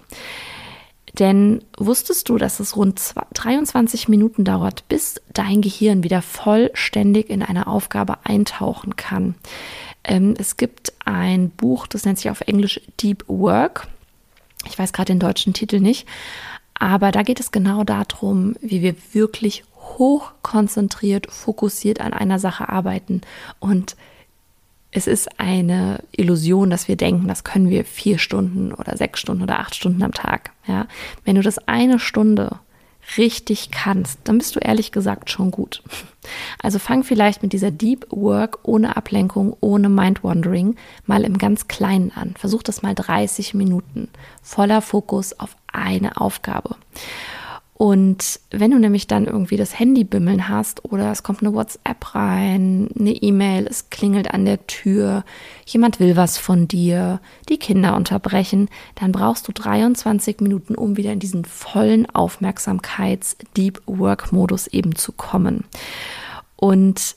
Denn 1.17 1.63
wusstest 1.77 2.29
du, 2.29 2.37
dass 2.37 2.59
es 2.59 2.75
rund 2.75 3.01
23 3.33 4.07
Minuten 4.07 4.43
dauert, 4.43 4.87
bis 4.87 5.19
dein 5.33 5.61
Gehirn 5.61 6.03
wieder 6.03 6.21
vollständig 6.21 7.29
in 7.29 7.41
eine 7.41 7.65
Aufgabe 7.65 8.17
eintauchen 8.25 8.95
kann? 8.95 9.35
Ähm, 10.07 10.33
es 10.39 10.57
gibt 10.57 10.93
ein 11.05 11.51
Buch, 11.51 11.85
das 11.85 12.05
nennt 12.05 12.17
sich 12.17 12.31
auf 12.31 12.41
Englisch 12.41 12.81
Deep 13.01 13.23
Work. 13.27 13.87
Ich 14.65 14.79
weiß 14.79 14.93
gerade 14.93 15.13
den 15.13 15.19
deutschen 15.19 15.53
Titel 15.53 15.79
nicht. 15.79 16.07
Aber 16.73 17.11
da 17.11 17.23
geht 17.23 17.39
es 17.39 17.51
genau 17.51 17.83
darum, 17.83 18.55
wie 18.61 18.81
wir 18.81 18.95
wirklich 19.11 19.63
hochkonzentriert, 19.75 21.31
fokussiert 21.31 22.01
an 22.01 22.13
einer 22.13 22.39
Sache 22.39 22.69
arbeiten. 22.69 23.21
Und 23.59 23.95
es 24.91 25.07
ist 25.07 25.39
eine 25.39 26.03
Illusion, 26.11 26.69
dass 26.69 26.87
wir 26.87 26.95
denken, 26.95 27.27
das 27.27 27.43
können 27.43 27.69
wir 27.69 27.83
vier 27.83 28.19
Stunden 28.19 28.73
oder 28.73 28.95
sechs 28.95 29.19
Stunden 29.19 29.43
oder 29.43 29.59
acht 29.59 29.75
Stunden 29.75 30.01
am 30.03 30.13
Tag. 30.13 30.51
Ja, 30.67 30.87
wenn 31.25 31.35
du 31.35 31.41
das 31.41 31.57
eine 31.67 31.99
Stunde 31.99 32.59
richtig 33.17 33.71
kannst, 33.71 34.19
dann 34.25 34.37
bist 34.37 34.55
du 34.55 34.59
ehrlich 34.59 34.91
gesagt 34.91 35.29
schon 35.29 35.51
gut. 35.51 35.81
Also 36.61 36.77
fang 36.77 37.05
vielleicht 37.05 37.41
mit 37.41 37.53
dieser 37.53 37.71
Deep 37.71 38.05
Work 38.09 38.59
ohne 38.63 38.97
Ablenkung, 38.97 39.55
ohne 39.61 39.87
Mind 39.87 40.25
Wandering 40.25 40.75
mal 41.05 41.23
im 41.23 41.37
ganz 41.37 41.69
Kleinen 41.69 42.11
an. 42.11 42.33
Versuch 42.37 42.63
das 42.63 42.81
mal 42.81 42.93
30 42.93 43.53
Minuten 43.53 44.09
voller 44.41 44.81
Fokus 44.81 45.39
auf 45.39 45.55
eine 45.71 46.19
Aufgabe. 46.19 46.75
Und 47.79 48.39
wenn 48.49 48.71
du 48.71 48.79
nämlich 48.79 49.05
dann 49.05 49.27
irgendwie 49.27 49.55
das 49.55 49.77
Handy 49.77 50.03
bimmeln 50.03 50.49
hast 50.49 50.83
oder 50.83 51.11
es 51.11 51.21
kommt 51.21 51.43
eine 51.43 51.53
WhatsApp 51.53 52.15
rein, 52.15 52.89
eine 52.97 53.11
E-Mail, 53.11 53.67
es 53.67 53.91
klingelt 53.91 54.33
an 54.33 54.45
der 54.45 54.65
Tür, 54.65 55.23
jemand 55.63 55.99
will 55.99 56.15
was 56.15 56.39
von 56.39 56.67
dir, 56.67 57.19
die 57.49 57.59
Kinder 57.59 57.95
unterbrechen, 57.95 58.67
dann 58.95 59.11
brauchst 59.11 59.47
du 59.47 59.51
23 59.51 60.39
Minuten, 60.39 60.73
um 60.73 60.97
wieder 60.97 61.11
in 61.13 61.19
diesen 61.19 61.45
vollen 61.45 62.09
Aufmerksamkeits-Deep 62.09 63.83
Work-Modus 63.85 64.65
eben 64.65 64.95
zu 64.95 65.11
kommen. 65.11 65.63
Und 66.55 67.15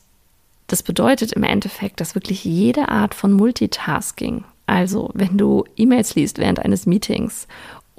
das 0.66 0.82
bedeutet 0.82 1.32
im 1.32 1.42
Endeffekt, 1.42 2.02
dass 2.02 2.14
wirklich 2.14 2.44
jede 2.44 2.90
Art 2.90 3.14
von 3.14 3.32
Multitasking, 3.32 4.44
also 4.66 5.10
wenn 5.14 5.38
du 5.38 5.64
E-Mails 5.78 6.16
liest 6.16 6.36
während 6.36 6.58
eines 6.58 6.84
Meetings 6.84 7.48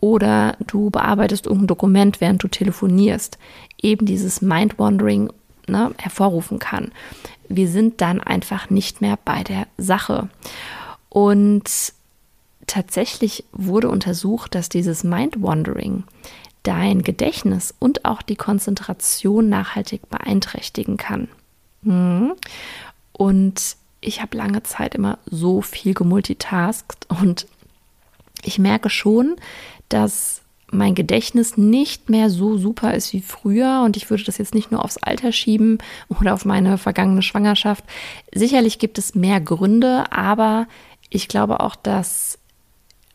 oder 0.01 0.57
du 0.67 0.89
bearbeitest 0.89 1.45
irgendein 1.45 1.67
Dokument, 1.67 2.19
während 2.19 2.43
du 2.43 2.49
telefonierst, 2.49 3.37
eben 3.81 4.05
dieses 4.05 4.41
Mind-Wandering 4.41 5.31
ne, 5.67 5.91
hervorrufen 5.97 6.59
kann. 6.59 6.91
Wir 7.47 7.69
sind 7.69 8.01
dann 8.01 8.19
einfach 8.19 8.69
nicht 8.69 8.99
mehr 8.99 9.17
bei 9.23 9.43
der 9.43 9.67
Sache. 9.77 10.27
Und 11.09 11.93
tatsächlich 12.67 13.45
wurde 13.51 13.89
untersucht, 13.89 14.55
dass 14.55 14.69
dieses 14.69 15.03
Mind-Wandering 15.03 16.03
dein 16.63 17.01
Gedächtnis 17.03 17.73
und 17.79 18.05
auch 18.05 18.21
die 18.21 18.35
Konzentration 18.35 19.49
nachhaltig 19.49 20.09
beeinträchtigen 20.09 20.97
kann. 20.97 21.27
Mhm. 21.83 22.33
Und 23.13 23.75
ich 23.99 24.21
habe 24.21 24.37
lange 24.37 24.63
Zeit 24.63 24.95
immer 24.95 25.19
so 25.25 25.61
viel 25.61 25.93
gemultitaskt 25.93 27.07
und 27.09 27.47
ich 28.45 28.59
merke 28.59 28.89
schon, 28.89 29.35
dass 29.89 30.41
mein 30.71 30.95
Gedächtnis 30.95 31.57
nicht 31.57 32.09
mehr 32.09 32.29
so 32.29 32.57
super 32.57 32.93
ist 32.93 33.11
wie 33.13 33.21
früher 33.21 33.81
und 33.85 33.97
ich 33.97 34.09
würde 34.09 34.23
das 34.23 34.37
jetzt 34.37 34.55
nicht 34.55 34.71
nur 34.71 34.83
aufs 34.83 34.97
Alter 34.97 35.31
schieben 35.31 35.79
oder 36.07 36.33
auf 36.33 36.45
meine 36.45 36.77
vergangene 36.77 37.21
Schwangerschaft. 37.21 37.83
Sicherlich 38.33 38.79
gibt 38.79 38.97
es 38.97 39.13
mehr 39.13 39.41
Gründe, 39.41 40.05
aber 40.11 40.67
ich 41.09 41.27
glaube 41.27 41.59
auch, 41.59 41.75
dass 41.75 42.39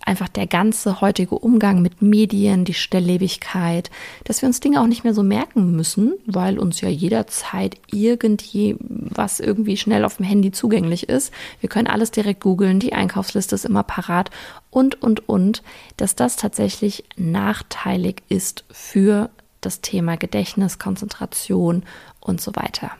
einfach 0.06 0.28
der 0.28 0.46
ganze 0.46 1.00
heutige 1.00 1.34
Umgang 1.34 1.82
mit 1.82 2.00
Medien, 2.00 2.64
die 2.64 2.74
Schnelllebigkeit, 2.74 3.90
dass 4.24 4.40
wir 4.40 4.46
uns 4.46 4.60
Dinge 4.60 4.80
auch 4.80 4.86
nicht 4.86 5.04
mehr 5.04 5.14
so 5.14 5.22
merken 5.22 5.72
müssen, 5.72 6.14
weil 6.26 6.58
uns 6.58 6.80
ja 6.80 6.88
jederzeit 6.88 7.76
irgendwie 7.90 8.76
was 8.80 9.40
irgendwie 9.40 9.76
schnell 9.76 10.04
auf 10.04 10.16
dem 10.16 10.26
Handy 10.26 10.52
zugänglich 10.52 11.08
ist. 11.08 11.32
Wir 11.60 11.68
können 11.68 11.88
alles 11.88 12.12
direkt 12.12 12.40
googeln, 12.40 12.80
die 12.80 12.92
Einkaufsliste 12.92 13.54
ist 13.56 13.64
immer 13.64 13.82
parat 13.82 14.30
und, 14.70 15.02
und, 15.02 15.28
und, 15.28 15.62
dass 15.96 16.14
das 16.14 16.36
tatsächlich 16.36 17.04
nachteilig 17.16 18.22
ist 18.28 18.64
für 18.70 19.30
das 19.60 19.80
Thema 19.80 20.16
Gedächtnis, 20.16 20.78
Konzentration 20.78 21.82
und 22.20 22.40
so 22.40 22.52
weiter. 22.54 22.92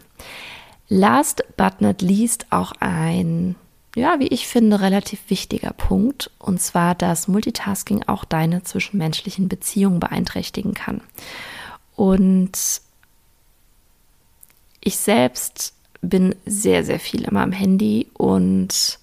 Last 0.89 1.45
but 1.57 1.81
not 1.81 2.03
least 2.03 2.47
auch 2.51 2.73
ein 2.81 3.57
ja, 3.97 4.21
wie 4.21 4.29
ich 4.29 4.47
finde, 4.47 4.81
relativ 4.81 5.31
wichtiger 5.31 5.73
Punkt, 5.73 6.31
und 6.38 6.61
zwar, 6.61 6.95
dass 6.95 7.29
Multitasking 7.29 8.05
auch 8.07 8.26
deine 8.26 8.62
zwischenmenschlichen 8.62 9.49
Beziehungen 9.49 10.00
beeinträchtigen 10.00 10.75
kann. 10.75 11.00
Und 11.97 12.83
ich 14.81 14.99
selbst 14.99 15.73
bin 16.03 16.35
sehr, 16.45 16.85
sehr 16.85 17.00
viel 17.00 17.25
immer 17.25 17.41
am 17.41 17.53
Handy 17.53 18.07
und 18.12 18.99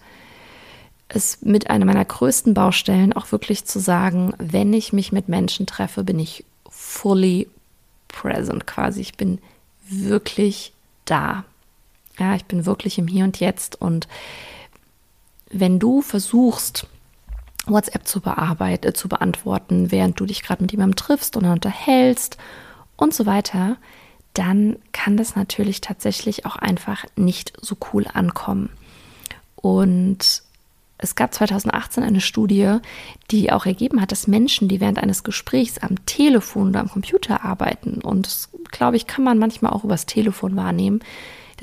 es 1.10 1.42
mit 1.42 1.72
einer 1.72 1.86
meiner 1.86 2.06
größten 2.06 2.54
Baustellen 2.54 3.14
auch 3.14 3.32
wirklich 3.32 3.66
zu 3.66 3.80
sagen, 3.80 4.34
wenn 4.38 4.74
ich 4.74 4.94
mich 4.94 5.12
mit 5.12 5.28
Menschen 5.28 5.66
treffe, 5.66 6.04
bin 6.04 6.20
ich 6.20 6.46
fully 6.70 7.48
present 8.10 8.68
quasi. 8.68 9.02
Ich 9.02 9.18
bin 9.18 9.40
wirklich 9.90 10.72
da. 11.06 11.46
Ja, 12.20 12.36
ich 12.36 12.46
bin 12.46 12.68
wirklich 12.68 13.00
im 13.00 13.08
Hier 13.08 13.24
und 13.24 13.40
Jetzt 13.40 13.82
und 13.82 14.08
wenn 15.50 15.80
du 15.80 16.02
versuchst, 16.02 16.88
WhatsApp 17.66 18.08
zu 18.08 18.22
bearbeiten, 18.22 18.88
äh, 18.88 18.94
zu 18.94 19.08
beantworten, 19.08 19.92
während 19.92 20.20
du 20.20 20.26
dich 20.26 20.44
gerade 20.44 20.62
mit 20.62 20.72
jemandem 20.72 20.96
triffst 20.96 21.38
und 21.38 21.46
unterhältst 21.46 22.38
und 22.98 23.14
so 23.14 23.26
weiter, 23.26 23.78
dann 24.34 24.78
kann 24.92 25.18
das 25.18 25.36
natürlich 25.36 25.82
tatsächlich 25.82 26.46
auch 26.46 26.56
einfach 26.56 27.06
nicht 27.16 27.54
so 27.62 27.78
cool 27.94 28.06
ankommen. 28.12 28.70
Und 29.56 30.44
es 30.98 31.16
gab 31.16 31.34
2018 31.34 32.04
eine 32.04 32.22
Studie, 32.22 32.78
die 33.30 33.52
auch 33.52 33.66
ergeben 33.66 34.02
hat, 34.02 34.12
dass 34.12 34.28
Menschen, 34.28 34.68
die 34.68 34.80
während 34.80 35.00
eines 35.00 35.24
Gesprächs 35.24 35.78
am 35.78 36.06
Telefon 36.06 36.70
oder 36.70 36.80
am 36.80 36.90
Computer 36.90 37.44
arbeiten, 37.44 38.02
und 38.02 38.26
das, 38.26 38.50
glaube 38.72 38.98
ich, 38.98 39.06
kann 39.06 39.24
man 39.24 39.38
manchmal 39.38 39.74
auch 39.74 39.84
übers 39.84 40.06
Telefon 40.06 40.56
wahrnehmen, 40.56 41.02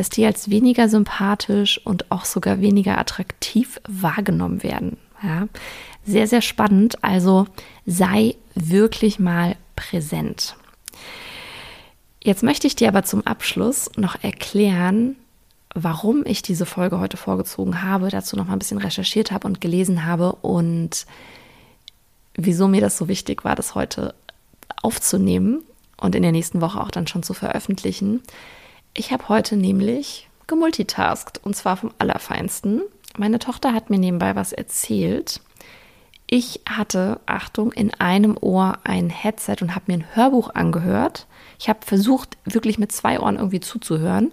dass 0.00 0.08
die 0.08 0.24
als 0.24 0.48
weniger 0.48 0.88
sympathisch 0.88 1.78
und 1.84 2.10
auch 2.10 2.24
sogar 2.24 2.62
weniger 2.62 2.96
attraktiv 2.96 3.78
wahrgenommen 3.86 4.62
werden. 4.62 4.96
Ja, 5.22 5.46
sehr, 6.06 6.26
sehr 6.26 6.40
spannend. 6.40 7.04
Also 7.04 7.46
sei 7.84 8.36
wirklich 8.54 9.18
mal 9.18 9.56
präsent. 9.76 10.56
Jetzt 12.22 12.42
möchte 12.42 12.66
ich 12.66 12.76
dir 12.76 12.88
aber 12.88 13.02
zum 13.02 13.26
Abschluss 13.26 13.90
noch 13.98 14.16
erklären, 14.22 15.16
warum 15.74 16.24
ich 16.24 16.40
diese 16.40 16.64
Folge 16.64 16.98
heute 16.98 17.18
vorgezogen 17.18 17.82
habe, 17.82 18.08
dazu 18.08 18.36
noch 18.36 18.46
mal 18.46 18.54
ein 18.54 18.58
bisschen 18.58 18.78
recherchiert 18.78 19.30
habe 19.30 19.46
und 19.46 19.60
gelesen 19.60 20.06
habe 20.06 20.32
und 20.32 21.04
wieso 22.36 22.68
mir 22.68 22.80
das 22.80 22.96
so 22.96 23.06
wichtig 23.06 23.44
war, 23.44 23.54
das 23.54 23.74
heute 23.74 24.14
aufzunehmen 24.80 25.62
und 25.98 26.14
in 26.14 26.22
der 26.22 26.32
nächsten 26.32 26.62
Woche 26.62 26.80
auch 26.80 26.90
dann 26.90 27.06
schon 27.06 27.22
zu 27.22 27.34
veröffentlichen. 27.34 28.22
Ich 29.00 29.12
habe 29.12 29.30
heute 29.30 29.56
nämlich 29.56 30.28
gemultitaskt 30.46 31.40
und 31.42 31.56
zwar 31.56 31.78
vom 31.78 31.90
Allerfeinsten. 31.96 32.82
Meine 33.16 33.38
Tochter 33.38 33.72
hat 33.72 33.88
mir 33.88 33.98
nebenbei 33.98 34.36
was 34.36 34.52
erzählt. 34.52 35.40
Ich 36.26 36.60
hatte, 36.68 37.18
Achtung, 37.24 37.72
in 37.72 37.94
einem 37.94 38.36
Ohr 38.38 38.76
ein 38.84 39.08
Headset 39.08 39.56
und 39.62 39.74
habe 39.74 39.86
mir 39.86 39.94
ein 39.94 40.14
Hörbuch 40.14 40.54
angehört. 40.54 41.26
Ich 41.58 41.70
habe 41.70 41.78
versucht, 41.82 42.36
wirklich 42.44 42.78
mit 42.78 42.92
zwei 42.92 43.18
Ohren 43.18 43.36
irgendwie 43.36 43.60
zuzuhören. 43.60 44.32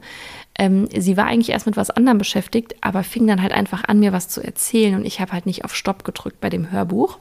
Ähm, 0.59 0.89
sie 0.93 1.15
war 1.15 1.27
eigentlich 1.27 1.51
erst 1.51 1.65
mit 1.65 1.77
was 1.77 1.89
anderem 1.89 2.17
beschäftigt, 2.17 2.75
aber 2.81 3.05
fing 3.05 3.25
dann 3.25 3.41
halt 3.41 3.53
einfach 3.53 3.85
an, 3.85 4.01
mir 4.01 4.11
was 4.11 4.27
zu 4.27 4.43
erzählen 4.43 4.95
und 4.95 5.05
ich 5.05 5.21
habe 5.21 5.31
halt 5.31 5.45
nicht 5.45 5.63
auf 5.63 5.73
Stopp 5.73 6.03
gedrückt 6.03 6.41
bei 6.41 6.49
dem 6.49 6.71
Hörbuch 6.71 7.19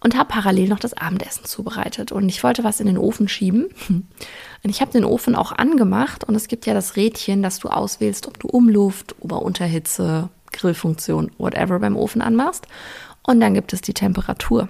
und 0.00 0.16
habe 0.16 0.28
parallel 0.28 0.68
noch 0.68 0.78
das 0.78 0.94
Abendessen 0.94 1.44
zubereitet. 1.44 2.12
Und 2.12 2.28
ich 2.28 2.42
wollte 2.44 2.64
was 2.64 2.80
in 2.80 2.86
den 2.86 2.98
Ofen 2.98 3.28
schieben. 3.28 3.66
Und 3.88 4.70
ich 4.70 4.80
habe 4.80 4.92
den 4.92 5.04
Ofen 5.04 5.34
auch 5.34 5.52
angemacht 5.52 6.24
und 6.24 6.34
es 6.34 6.48
gibt 6.48 6.66
ja 6.66 6.74
das 6.74 6.96
Rädchen, 6.96 7.42
dass 7.42 7.58
du 7.58 7.68
auswählst, 7.68 8.26
ob 8.26 8.38
du 8.38 8.48
Umluft, 8.48 9.14
Ober-Unterhitze, 9.20 10.28
Grillfunktion, 10.52 11.30
whatever 11.38 11.78
beim 11.78 11.96
Ofen 11.96 12.22
anmachst. 12.22 12.66
Und 13.22 13.40
dann 13.40 13.54
gibt 13.54 13.72
es 13.72 13.80
die 13.80 13.94
Temperatur. 13.94 14.68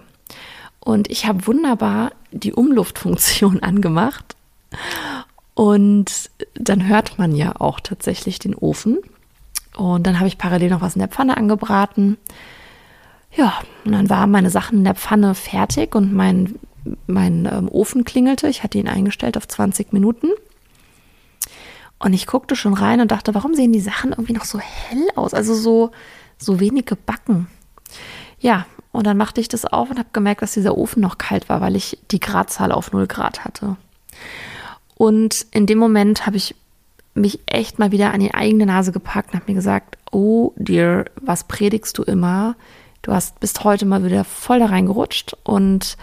Und 0.80 1.10
ich 1.10 1.26
habe 1.26 1.46
wunderbar 1.46 2.12
die 2.32 2.52
Umluftfunktion 2.52 3.62
angemacht. 3.62 4.36
Und 5.54 6.30
dann 6.54 6.86
hört 6.86 7.18
man 7.18 7.34
ja 7.34 7.54
auch 7.58 7.80
tatsächlich 7.80 8.38
den 8.38 8.54
Ofen. 8.54 8.98
Und 9.76 10.06
dann 10.06 10.18
habe 10.18 10.28
ich 10.28 10.38
parallel 10.38 10.70
noch 10.70 10.80
was 10.80 10.94
in 10.94 11.00
der 11.00 11.08
Pfanne 11.08 11.36
angebraten. 11.36 12.16
Ja, 13.38 13.60
und 13.84 13.92
dann 13.92 14.10
waren 14.10 14.32
meine 14.32 14.50
Sachen 14.50 14.78
in 14.78 14.84
der 14.84 14.96
Pfanne 14.96 15.32
fertig 15.36 15.94
und 15.94 16.12
mein, 16.12 16.56
mein 17.06 17.46
ähm, 17.46 17.68
Ofen 17.68 18.04
klingelte. 18.04 18.48
Ich 18.48 18.64
hatte 18.64 18.78
ihn 18.78 18.88
eingestellt 18.88 19.36
auf 19.36 19.46
20 19.46 19.92
Minuten. 19.92 20.26
Und 22.00 22.14
ich 22.14 22.26
guckte 22.26 22.56
schon 22.56 22.74
rein 22.74 23.00
und 23.00 23.12
dachte, 23.12 23.36
warum 23.36 23.54
sehen 23.54 23.72
die 23.72 23.78
Sachen 23.78 24.10
irgendwie 24.10 24.32
noch 24.32 24.44
so 24.44 24.58
hell 24.58 25.08
aus? 25.14 25.34
Also 25.34 25.54
so, 25.54 25.92
so 26.36 26.58
wenig 26.58 26.86
gebacken. 26.86 27.46
Ja, 28.40 28.66
und 28.90 29.06
dann 29.06 29.16
machte 29.16 29.40
ich 29.40 29.46
das 29.46 29.64
auf 29.64 29.88
und 29.88 30.00
habe 30.00 30.08
gemerkt, 30.12 30.42
dass 30.42 30.54
dieser 30.54 30.76
Ofen 30.76 31.00
noch 31.00 31.16
kalt 31.16 31.48
war, 31.48 31.60
weil 31.60 31.76
ich 31.76 31.96
die 32.10 32.20
Gradzahl 32.20 32.72
auf 32.72 32.90
0 32.90 33.06
Grad 33.06 33.44
hatte. 33.44 33.76
Und 34.96 35.46
in 35.52 35.66
dem 35.66 35.78
Moment 35.78 36.26
habe 36.26 36.36
ich 36.36 36.56
mich 37.14 37.38
echt 37.46 37.78
mal 37.78 37.92
wieder 37.92 38.12
an 38.12 38.18
die 38.18 38.34
eigene 38.34 38.66
Nase 38.66 38.90
gepackt 38.90 39.32
und 39.32 39.40
habe 39.40 39.52
mir 39.52 39.56
gesagt, 39.56 39.96
oh 40.10 40.54
dear, 40.56 41.04
was 41.20 41.44
predigst 41.44 41.96
du 41.98 42.02
immer? 42.02 42.56
Du 43.08 43.14
hast 43.14 43.40
bis 43.40 43.54
heute 43.64 43.86
mal 43.86 44.04
wieder 44.04 44.22
voll 44.22 44.58
da 44.58 44.66
reingerutscht 44.66 45.34
und 45.42 45.96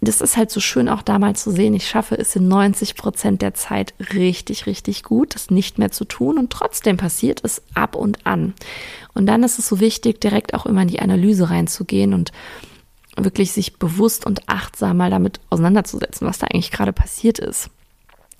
das 0.00 0.20
ist 0.20 0.36
halt 0.36 0.50
so 0.50 0.58
schön 0.58 0.88
auch 0.88 1.02
da 1.02 1.20
mal 1.20 1.36
zu 1.36 1.52
sehen. 1.52 1.72
Ich 1.72 1.86
schaffe 1.86 2.18
es 2.18 2.34
in 2.34 2.48
90 2.48 2.96
Prozent 2.96 3.42
der 3.42 3.54
Zeit 3.54 3.94
richtig, 4.12 4.66
richtig 4.66 5.04
gut, 5.04 5.36
das 5.36 5.50
nicht 5.50 5.78
mehr 5.78 5.92
zu 5.92 6.04
tun 6.04 6.36
und 6.36 6.50
trotzdem 6.50 6.96
passiert 6.96 7.42
es 7.44 7.62
ab 7.74 7.94
und 7.94 8.26
an. 8.26 8.54
Und 9.14 9.26
dann 9.26 9.44
ist 9.44 9.60
es 9.60 9.68
so 9.68 9.78
wichtig, 9.78 10.20
direkt 10.20 10.52
auch 10.52 10.66
immer 10.66 10.82
in 10.82 10.88
die 10.88 10.98
Analyse 10.98 11.48
reinzugehen 11.48 12.12
und 12.12 12.32
wirklich 13.16 13.52
sich 13.52 13.78
bewusst 13.78 14.26
und 14.26 14.48
achtsam 14.48 14.96
mal 14.96 15.10
damit 15.10 15.38
auseinanderzusetzen, 15.48 16.26
was 16.26 16.38
da 16.38 16.48
eigentlich 16.48 16.72
gerade 16.72 16.92
passiert 16.92 17.38
ist. 17.38 17.70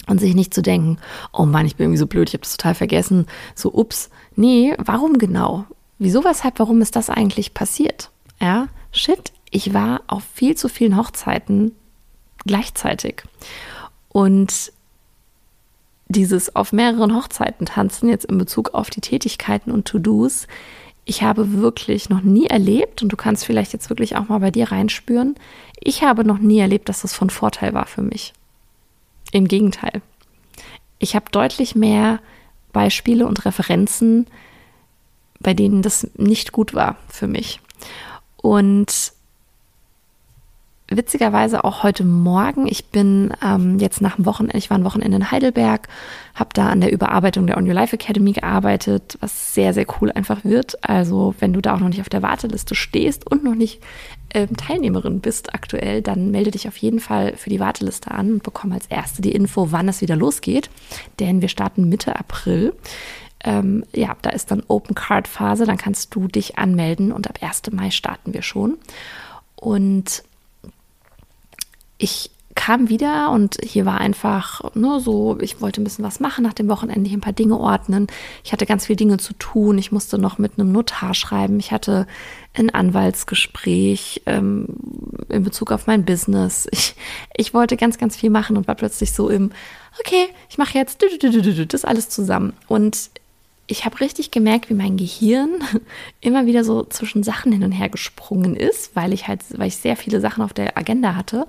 Und 0.08 0.18
sich 0.18 0.34
nicht 0.34 0.52
zu 0.52 0.62
denken, 0.62 0.98
oh 1.32 1.46
Mann, 1.46 1.66
ich 1.66 1.76
bin 1.76 1.84
irgendwie 1.84 1.98
so 1.98 2.08
blöd, 2.08 2.30
ich 2.30 2.34
habe 2.34 2.42
das 2.42 2.56
total 2.56 2.74
vergessen. 2.74 3.26
So, 3.54 3.72
ups, 3.72 4.10
nee, 4.34 4.74
warum 4.76 5.18
genau? 5.18 5.66
Wieso, 6.00 6.24
weshalb, 6.24 6.58
warum 6.58 6.80
ist 6.80 6.96
das 6.96 7.10
eigentlich 7.10 7.52
passiert? 7.52 8.10
Ja, 8.40 8.68
shit, 8.90 9.32
ich 9.50 9.74
war 9.74 10.00
auf 10.06 10.24
viel 10.24 10.56
zu 10.56 10.70
vielen 10.70 10.96
Hochzeiten 10.96 11.72
gleichzeitig. 12.46 13.24
Und 14.08 14.72
dieses 16.08 16.56
auf 16.56 16.72
mehreren 16.72 17.14
Hochzeiten 17.14 17.66
tanzen, 17.66 18.08
jetzt 18.08 18.24
in 18.24 18.38
Bezug 18.38 18.72
auf 18.72 18.88
die 18.88 19.02
Tätigkeiten 19.02 19.70
und 19.70 19.86
To-Dos, 19.86 20.46
ich 21.04 21.22
habe 21.22 21.52
wirklich 21.60 22.08
noch 22.08 22.22
nie 22.22 22.46
erlebt, 22.46 23.02
und 23.02 23.10
du 23.10 23.16
kannst 23.16 23.44
vielleicht 23.44 23.74
jetzt 23.74 23.90
wirklich 23.90 24.16
auch 24.16 24.28
mal 24.28 24.40
bei 24.40 24.50
dir 24.50 24.72
reinspüren, 24.72 25.34
ich 25.78 26.02
habe 26.02 26.24
noch 26.24 26.38
nie 26.38 26.60
erlebt, 26.60 26.88
dass 26.88 27.02
das 27.02 27.12
von 27.12 27.28
Vorteil 27.28 27.74
war 27.74 27.86
für 27.86 28.02
mich. 28.02 28.32
Im 29.32 29.48
Gegenteil. 29.48 30.00
Ich 30.98 31.14
habe 31.14 31.26
deutlich 31.30 31.74
mehr 31.74 32.20
Beispiele 32.72 33.26
und 33.26 33.44
Referenzen, 33.44 34.26
bei 35.40 35.54
denen 35.54 35.82
das 35.82 36.08
nicht 36.16 36.52
gut 36.52 36.74
war 36.74 36.96
für 37.08 37.26
mich. 37.26 37.60
Und 38.36 39.12
witzigerweise 40.90 41.64
auch 41.64 41.82
heute 41.82 42.04
Morgen. 42.04 42.66
Ich 42.66 42.86
bin 42.86 43.32
ähm, 43.44 43.78
jetzt 43.78 44.00
nach 44.00 44.16
dem 44.16 44.26
Wochenende, 44.26 44.58
ich 44.58 44.70
war 44.70 44.76
ein 44.76 44.84
Wochenende 44.84 45.16
in 45.16 45.30
Heidelberg, 45.30 45.88
habe 46.34 46.50
da 46.52 46.68
an 46.68 46.80
der 46.80 46.92
Überarbeitung 46.92 47.46
der 47.46 47.56
On 47.56 47.66
Your 47.66 47.74
Life 47.74 47.94
Academy 47.94 48.32
gearbeitet, 48.32 49.16
was 49.20 49.54
sehr, 49.54 49.72
sehr 49.72 49.86
cool 50.00 50.10
einfach 50.10 50.44
wird. 50.44 50.76
Also 50.86 51.34
wenn 51.38 51.52
du 51.52 51.60
da 51.60 51.74
auch 51.74 51.80
noch 51.80 51.88
nicht 51.88 52.00
auf 52.00 52.08
der 52.08 52.22
Warteliste 52.22 52.74
stehst 52.74 53.30
und 53.30 53.44
noch 53.44 53.54
nicht 53.54 53.80
ähm, 54.34 54.56
Teilnehmerin 54.56 55.20
bist 55.20 55.54
aktuell, 55.54 56.02
dann 56.02 56.32
melde 56.32 56.50
dich 56.50 56.66
auf 56.66 56.76
jeden 56.76 57.00
Fall 57.00 57.34
für 57.36 57.50
die 57.50 57.60
Warteliste 57.60 58.10
an 58.10 58.34
und 58.34 58.42
bekomme 58.42 58.74
als 58.74 58.86
erste 58.86 59.22
die 59.22 59.32
Info, 59.32 59.70
wann 59.70 59.88
es 59.88 60.00
wieder 60.00 60.16
losgeht. 60.16 60.70
Denn 61.20 61.40
wir 61.40 61.48
starten 61.48 61.88
Mitte 61.88 62.16
April. 62.16 62.74
Ähm, 63.42 63.84
ja, 63.94 64.16
da 64.22 64.30
ist 64.30 64.50
dann 64.50 64.62
Open 64.68 64.94
Card 64.94 65.26
Phase, 65.26 65.64
dann 65.64 65.78
kannst 65.78 66.14
du 66.14 66.28
dich 66.28 66.58
anmelden 66.58 67.12
und 67.12 67.28
ab 67.28 67.38
1. 67.40 67.62
Mai 67.72 67.90
starten 67.90 68.34
wir 68.34 68.42
schon. 68.42 68.78
Und 69.56 70.22
ich 71.98 72.30
kam 72.60 72.88
wieder 72.88 73.30
und 73.30 73.58
hier 73.62 73.86
war 73.86 74.00
einfach 74.00 74.74
nur 74.74 74.96
ne, 74.96 75.00
so, 75.00 75.38
ich 75.40 75.60
wollte 75.60 75.80
ein 75.80 75.84
bisschen 75.84 76.04
was 76.04 76.20
machen 76.20 76.44
nach 76.44 76.52
dem 76.52 76.68
Wochenende, 76.68 77.08
ein 77.08 77.20
paar 77.20 77.32
Dinge 77.32 77.58
ordnen. 77.58 78.08
Ich 78.44 78.52
hatte 78.52 78.66
ganz 78.66 78.86
viele 78.86 78.96
Dinge 78.96 79.18
zu 79.18 79.32
tun. 79.34 79.78
Ich 79.78 79.92
musste 79.92 80.18
noch 80.18 80.38
mit 80.38 80.58
einem 80.58 80.72
Notar 80.72 81.14
schreiben. 81.14 81.58
Ich 81.58 81.72
hatte 81.72 82.06
ein 82.54 82.68
Anwaltsgespräch 82.68 84.22
ähm, 84.26 84.66
in 85.28 85.44
Bezug 85.44 85.70
auf 85.72 85.86
mein 85.86 86.04
Business. 86.04 86.68
Ich, 86.72 86.96
ich 87.34 87.54
wollte 87.54 87.76
ganz, 87.76 87.98
ganz 87.98 88.16
viel 88.16 88.30
machen 88.30 88.56
und 88.56 88.68
war 88.68 88.74
plötzlich 88.74 89.12
so 89.12 89.28
im, 89.28 89.52
okay, 89.98 90.26
ich 90.48 90.58
mache 90.58 90.76
jetzt 90.76 91.04
das 91.72 91.84
alles 91.84 92.08
zusammen. 92.08 92.52
Und 92.66 93.10
ich 93.70 93.84
habe 93.84 94.00
richtig 94.00 94.30
gemerkt, 94.30 94.68
wie 94.68 94.74
mein 94.74 94.96
Gehirn 94.96 95.62
immer 96.20 96.46
wieder 96.46 96.64
so 96.64 96.84
zwischen 96.84 97.22
Sachen 97.22 97.52
hin 97.52 97.62
und 97.62 97.72
her 97.72 97.88
gesprungen 97.88 98.56
ist, 98.56 98.96
weil 98.96 99.12
ich 99.12 99.28
halt, 99.28 99.42
weil 99.56 99.68
ich 99.68 99.76
sehr 99.76 99.96
viele 99.96 100.20
Sachen 100.20 100.42
auf 100.42 100.52
der 100.52 100.76
Agenda 100.76 101.14
hatte 101.14 101.46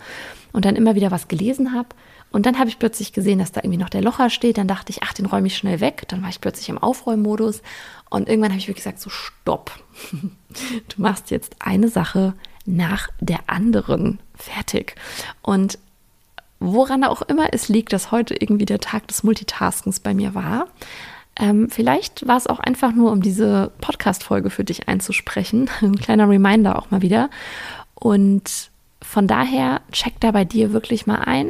und 0.51 0.65
dann 0.65 0.75
immer 0.75 0.95
wieder 0.95 1.11
was 1.11 1.27
gelesen 1.27 1.73
habe. 1.73 1.89
Und 2.31 2.45
dann 2.45 2.59
habe 2.59 2.69
ich 2.69 2.79
plötzlich 2.79 3.11
gesehen, 3.11 3.39
dass 3.39 3.51
da 3.51 3.61
irgendwie 3.61 3.79
noch 3.79 3.89
der 3.89 4.01
Locher 4.01 4.29
steht. 4.29 4.57
Dann 4.57 4.67
dachte 4.67 4.91
ich, 4.91 5.03
ach, 5.03 5.13
den 5.13 5.25
räume 5.25 5.47
ich 5.47 5.57
schnell 5.57 5.81
weg. 5.81 6.05
Dann 6.07 6.21
war 6.21 6.29
ich 6.29 6.39
plötzlich 6.39 6.69
im 6.69 6.77
Aufräummodus. 6.77 7.61
Und 8.09 8.29
irgendwann 8.29 8.51
habe 8.51 8.59
ich 8.59 8.67
wirklich 8.67 8.85
gesagt, 8.85 9.01
so 9.01 9.09
stopp. 9.09 9.71
Du 10.89 11.01
machst 11.01 11.31
jetzt 11.31 11.55
eine 11.59 11.87
Sache 11.87 12.33
nach 12.65 13.07
der 13.21 13.39
anderen 13.47 14.19
fertig. 14.35 14.95
Und 15.41 15.79
woran 16.59 17.05
auch 17.05 17.21
immer 17.21 17.53
es 17.53 17.69
liegt, 17.69 17.93
dass 17.93 18.11
heute 18.11 18.35
irgendwie 18.35 18.65
der 18.65 18.79
Tag 18.79 19.07
des 19.07 19.23
Multitaskens 19.23 20.01
bei 20.01 20.13
mir 20.13 20.35
war. 20.35 20.67
Ähm, 21.41 21.69
vielleicht 21.69 22.27
war 22.27 22.37
es 22.37 22.45
auch 22.45 22.59
einfach 22.59 22.93
nur, 22.93 23.11
um 23.11 23.21
diese 23.21 23.71
Podcast-Folge 23.81 24.51
für 24.51 24.63
dich 24.63 24.87
einzusprechen. 24.87 25.69
Ein 25.81 25.95
kleiner 25.95 26.29
Reminder 26.29 26.77
auch 26.77 26.91
mal 26.91 27.01
wieder. 27.01 27.29
Und 27.95 28.69
von 29.01 29.27
daher 29.27 29.81
check 29.91 30.19
da 30.19 30.31
bei 30.31 30.45
dir 30.45 30.71
wirklich 30.71 31.07
mal 31.07 31.19
ein, 31.19 31.49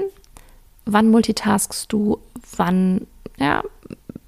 wann 0.86 1.12
multitaskst 1.12 1.92
du, 1.92 2.20
wann 2.56 3.06
ja, 3.38 3.64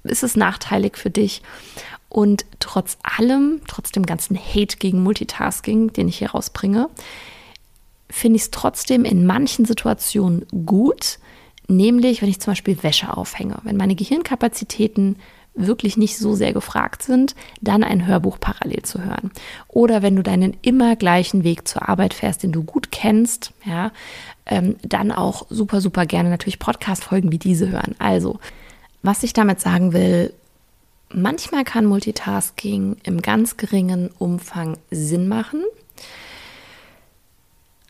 ist 0.04 0.22
es 0.22 0.36
nachteilig 0.36 0.98
für 0.98 1.10
dich. 1.10 1.42
Und 2.10 2.44
trotz 2.60 2.98
allem, 3.02 3.62
trotz 3.66 3.90
dem 3.90 4.06
ganzen 4.06 4.38
Hate 4.38 4.76
gegen 4.76 5.02
Multitasking, 5.02 5.92
den 5.92 6.08
ich 6.08 6.18
hier 6.18 6.30
rausbringe, 6.30 6.90
finde 8.10 8.36
ich 8.36 8.42
es 8.42 8.50
trotzdem 8.50 9.04
in 9.04 9.26
manchen 9.26 9.64
Situationen 9.64 10.46
gut, 10.66 11.18
nämlich 11.66 12.22
wenn 12.22 12.28
ich 12.28 12.40
zum 12.40 12.52
Beispiel 12.52 12.82
Wäsche 12.82 13.16
aufhänge, 13.16 13.56
wenn 13.64 13.76
meine 13.76 13.96
Gehirnkapazitäten 13.96 15.16
wirklich 15.54 15.96
nicht 15.96 16.18
so 16.18 16.34
sehr 16.34 16.52
gefragt 16.52 17.02
sind, 17.02 17.34
dann 17.60 17.84
ein 17.84 18.06
Hörbuch 18.06 18.38
parallel 18.40 18.82
zu 18.82 19.04
hören. 19.04 19.30
Oder 19.68 20.02
wenn 20.02 20.16
du 20.16 20.22
deinen 20.22 20.56
immer 20.62 20.96
gleichen 20.96 21.44
Weg 21.44 21.68
zur 21.68 21.88
Arbeit 21.88 22.14
fährst, 22.14 22.42
den 22.42 22.52
du 22.52 22.64
gut 22.64 22.90
kennst, 22.90 23.52
ja, 23.64 23.92
ähm, 24.46 24.76
dann 24.82 25.12
auch 25.12 25.46
super, 25.50 25.80
super 25.80 26.06
gerne 26.06 26.28
natürlich 26.28 26.58
Podcast-Folgen 26.58 27.30
wie 27.32 27.38
diese 27.38 27.70
hören. 27.70 27.94
Also, 27.98 28.40
was 29.02 29.22
ich 29.22 29.32
damit 29.32 29.60
sagen 29.60 29.92
will, 29.92 30.32
manchmal 31.08 31.64
kann 31.64 31.86
Multitasking 31.86 32.96
im 33.04 33.22
ganz 33.22 33.56
geringen 33.56 34.10
Umfang 34.18 34.76
Sinn 34.90 35.28
machen. 35.28 35.62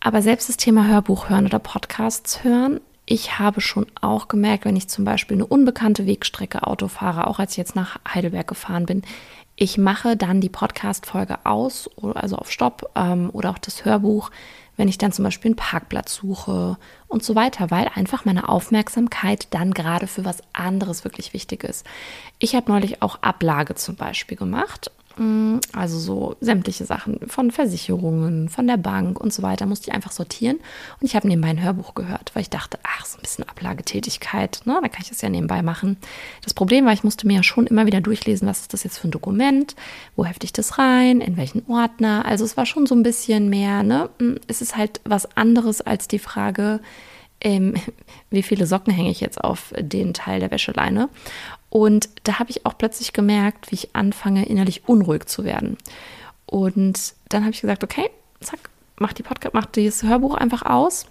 Aber 0.00 0.20
selbst 0.20 0.50
das 0.50 0.59
Thema 0.59 0.87
Hörbuch 0.87 1.31
hören 1.31 1.46
oder 1.46 1.59
Podcasts 1.59 2.44
hören 2.44 2.81
ich 3.07 3.38
habe 3.38 3.61
schon 3.61 3.87
auch 4.01 4.29
gemerkt, 4.29 4.64
wenn 4.64 4.77
ich 4.77 4.88
zum 4.88 5.05
Beispiel 5.05 5.37
eine 5.37 5.47
unbekannte 5.47 6.07
Wegstrecke 6.07 6.67
Auto 6.67 6.88
fahre, 6.88 7.27
auch 7.27 7.38
als 7.38 7.53
ich 7.53 7.59
jetzt 7.59 7.77
nach 7.77 7.99
Heidelberg 8.09 8.49
gefahren 8.49 8.87
bin, 8.87 9.03
ich 9.57 9.79
mache 9.79 10.17
dann 10.17 10.40
die 10.40 10.49
Podcast-Folge 10.49 11.38
aus, 11.45 11.88
also 12.14 12.37
auf 12.37 12.51
Stopp 12.51 12.90
ähm, 12.97 13.31
oder 13.33 13.51
auch 13.51 13.59
das 13.59 13.85
Hörbuch, 13.85 14.31
wenn 14.77 14.88
ich 14.88 14.99
dann 14.99 15.12
zum 15.12 15.25
Beispiel 15.25 15.51
einen 15.51 15.57
Parkplatz 15.57 16.17
suche 16.17 16.77
und 17.07 17.23
so 17.23 17.37
weiter, 17.37 17.71
weil 17.71 17.88
einfach 17.95 18.25
meine 18.25 18.49
Aufmerksamkeit 18.49 19.47
dann 19.51 19.73
gerade 19.73 20.09
für 20.09 20.25
was 20.25 20.38
anderes 20.53 21.05
wirklich 21.05 21.33
wichtig 21.33 21.62
ist. 21.62 21.87
Ich 22.40 22.57
habe 22.57 22.73
neulich 22.73 23.01
auch 23.01 23.23
Ablage 23.23 23.77
zum 23.77 23.95
Beispiel 23.95 24.37
gemacht 24.37 24.90
also 25.72 25.98
so 25.98 26.37
sämtliche 26.40 26.85
Sachen 26.85 27.20
von 27.29 27.50
Versicherungen, 27.53 28.48
von 28.48 28.66
der 28.66 28.77
Bank 28.77 29.20
und 29.20 29.33
so 29.33 29.42
weiter 29.42 29.66
musste 29.66 29.88
ich 29.88 29.94
einfach 29.94 30.11
sortieren. 30.11 30.57
Und 31.00 31.07
ich 31.07 31.14
habe 31.14 31.29
nebenbei 31.29 31.48
ein 31.48 31.62
Hörbuch 31.62 31.94
gehört, 31.94 32.35
weil 32.35 32.42
ich 32.42 32.50
dachte, 32.50 32.79
ach, 32.83 33.07
so 33.07 33.18
ein 33.18 33.22
bisschen 33.22 33.48
Ablagetätigkeit, 33.48 34.62
ne, 34.64 34.79
da 34.83 34.88
kann 34.88 35.03
ich 35.03 35.11
das 35.11 35.20
ja 35.20 35.29
nebenbei 35.29 35.62
machen. 35.62 35.98
Das 36.42 36.55
Problem 36.55 36.85
war, 36.85 36.92
ich 36.92 37.05
musste 37.05 37.27
mir 37.27 37.37
ja 37.37 37.42
schon 37.42 37.66
immer 37.66 37.87
wieder 37.87 38.00
durchlesen, 38.00 38.48
was 38.48 38.62
ist 38.62 38.72
das 38.72 38.83
jetzt 38.83 38.98
für 38.98 39.09
ein 39.09 39.12
Dokument, 39.12 39.77
wo 40.16 40.24
hefte 40.24 40.44
ich 40.44 40.53
das 40.53 40.79
rein, 40.79 41.20
in 41.20 41.37
welchen 41.37 41.64
Ordner. 41.68 42.24
Also 42.24 42.44
es 42.44 42.57
war 42.57 42.66
schon 42.66 42.87
so 42.87 42.94
ein 42.94 43.05
bisschen 43.05 43.48
mehr, 43.48 43.83
ne, 43.83 44.11
mm, 44.18 44.35
es 44.48 44.62
ist 44.62 44.77
halt 44.77 45.00
was 45.05 45.37
anderes 45.37 45.81
als 45.81 46.09
die 46.09 46.18
Frage, 46.18 46.81
ähm, 47.40 47.74
wie 48.31 48.42
viele 48.42 48.66
Socken 48.66 48.92
hänge 48.92 49.11
ich 49.11 49.20
jetzt 49.20 49.42
auf 49.42 49.72
den 49.79 50.12
Teil 50.12 50.40
der 50.40 50.50
Wäscheleine. 50.50 51.09
Und 51.77 52.09
da 52.23 52.39
habe 52.39 52.53
ich 52.53 52.65
auch 52.67 52.79
plötzlich 52.79 53.13
gemerkt, 53.13 53.73
wie 53.73 53.75
ich 53.75 53.97
anfange, 53.97 54.47
innerlich 54.47 54.89
unruhig 54.89 55.27
zu 55.27 55.43
werden. 55.43 55.77
Und 56.47 57.15
dann 57.31 57.43
habe 57.43 57.53
ich 57.53 57.63
gesagt, 57.63 57.83
okay, 57.83 58.11
zack, 58.39 58.61
mach 58.97 59.13
die 59.13 59.25
Podcast, 59.25 59.55
mach 59.55 59.67
dieses 59.67 60.05
Hörbuch 60.05 60.37
einfach 60.37 60.63
aus. 60.63 61.07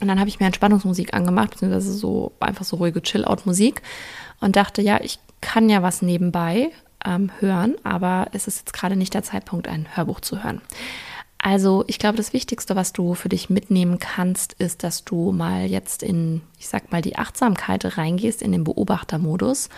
Und 0.00 0.06
dann 0.06 0.20
habe 0.20 0.28
ich 0.28 0.38
mir 0.38 0.46
Entspannungsmusik 0.46 1.14
angemacht, 1.14 1.50
beziehungsweise 1.50 1.92
so 1.92 2.30
einfach 2.38 2.64
so 2.64 2.76
ruhige 2.76 3.02
Chill-Out-Musik 3.02 3.82
und 4.38 4.54
dachte, 4.54 4.82
ja, 4.82 5.00
ich 5.02 5.18
kann 5.40 5.68
ja 5.68 5.82
was 5.82 6.00
nebenbei 6.00 6.70
ähm, 7.04 7.32
hören, 7.40 7.74
aber 7.82 8.28
es 8.30 8.46
ist 8.46 8.60
jetzt 8.60 8.74
gerade 8.74 8.94
nicht 8.94 9.14
der 9.14 9.24
Zeitpunkt, 9.24 9.66
ein 9.66 9.88
Hörbuch 9.96 10.20
zu 10.20 10.44
hören. 10.44 10.60
Also 11.40 11.84
ich 11.86 11.98
glaube, 11.98 12.16
das 12.16 12.32
Wichtigste, 12.32 12.74
was 12.74 12.92
du 12.92 13.14
für 13.14 13.28
dich 13.28 13.48
mitnehmen 13.48 13.98
kannst, 13.98 14.54
ist, 14.54 14.82
dass 14.82 15.04
du 15.04 15.30
mal 15.30 15.66
jetzt 15.66 16.02
in, 16.02 16.42
ich 16.58 16.68
sag 16.68 16.90
mal, 16.90 17.00
die 17.00 17.16
Achtsamkeit 17.16 17.96
reingehst, 17.96 18.42
in 18.42 18.52
den 18.52 18.64
Beobachtermodus 18.64 19.68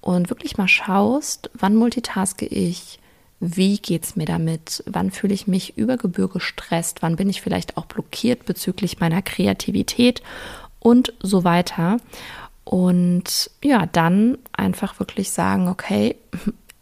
und 0.00 0.30
wirklich 0.30 0.56
mal 0.56 0.68
schaust, 0.68 1.50
wann 1.52 1.76
multitaske 1.76 2.46
ich, 2.46 2.98
wie 3.38 3.78
geht's 3.78 4.16
mir 4.16 4.26
damit, 4.26 4.82
wann 4.86 5.10
fühle 5.10 5.34
ich 5.34 5.46
mich 5.46 5.76
über 5.76 5.98
Gebühr 5.98 6.28
gestresst, 6.28 7.02
wann 7.02 7.16
bin 7.16 7.28
ich 7.28 7.42
vielleicht 7.42 7.76
auch 7.76 7.86
blockiert 7.86 8.46
bezüglich 8.46 9.00
meiner 9.00 9.22
Kreativität 9.22 10.22
und 10.78 11.12
so 11.20 11.44
weiter. 11.44 11.98
Und 12.64 13.50
ja, 13.62 13.86
dann 13.86 14.38
einfach 14.52 15.00
wirklich 15.00 15.30
sagen, 15.30 15.68
okay, 15.68 16.16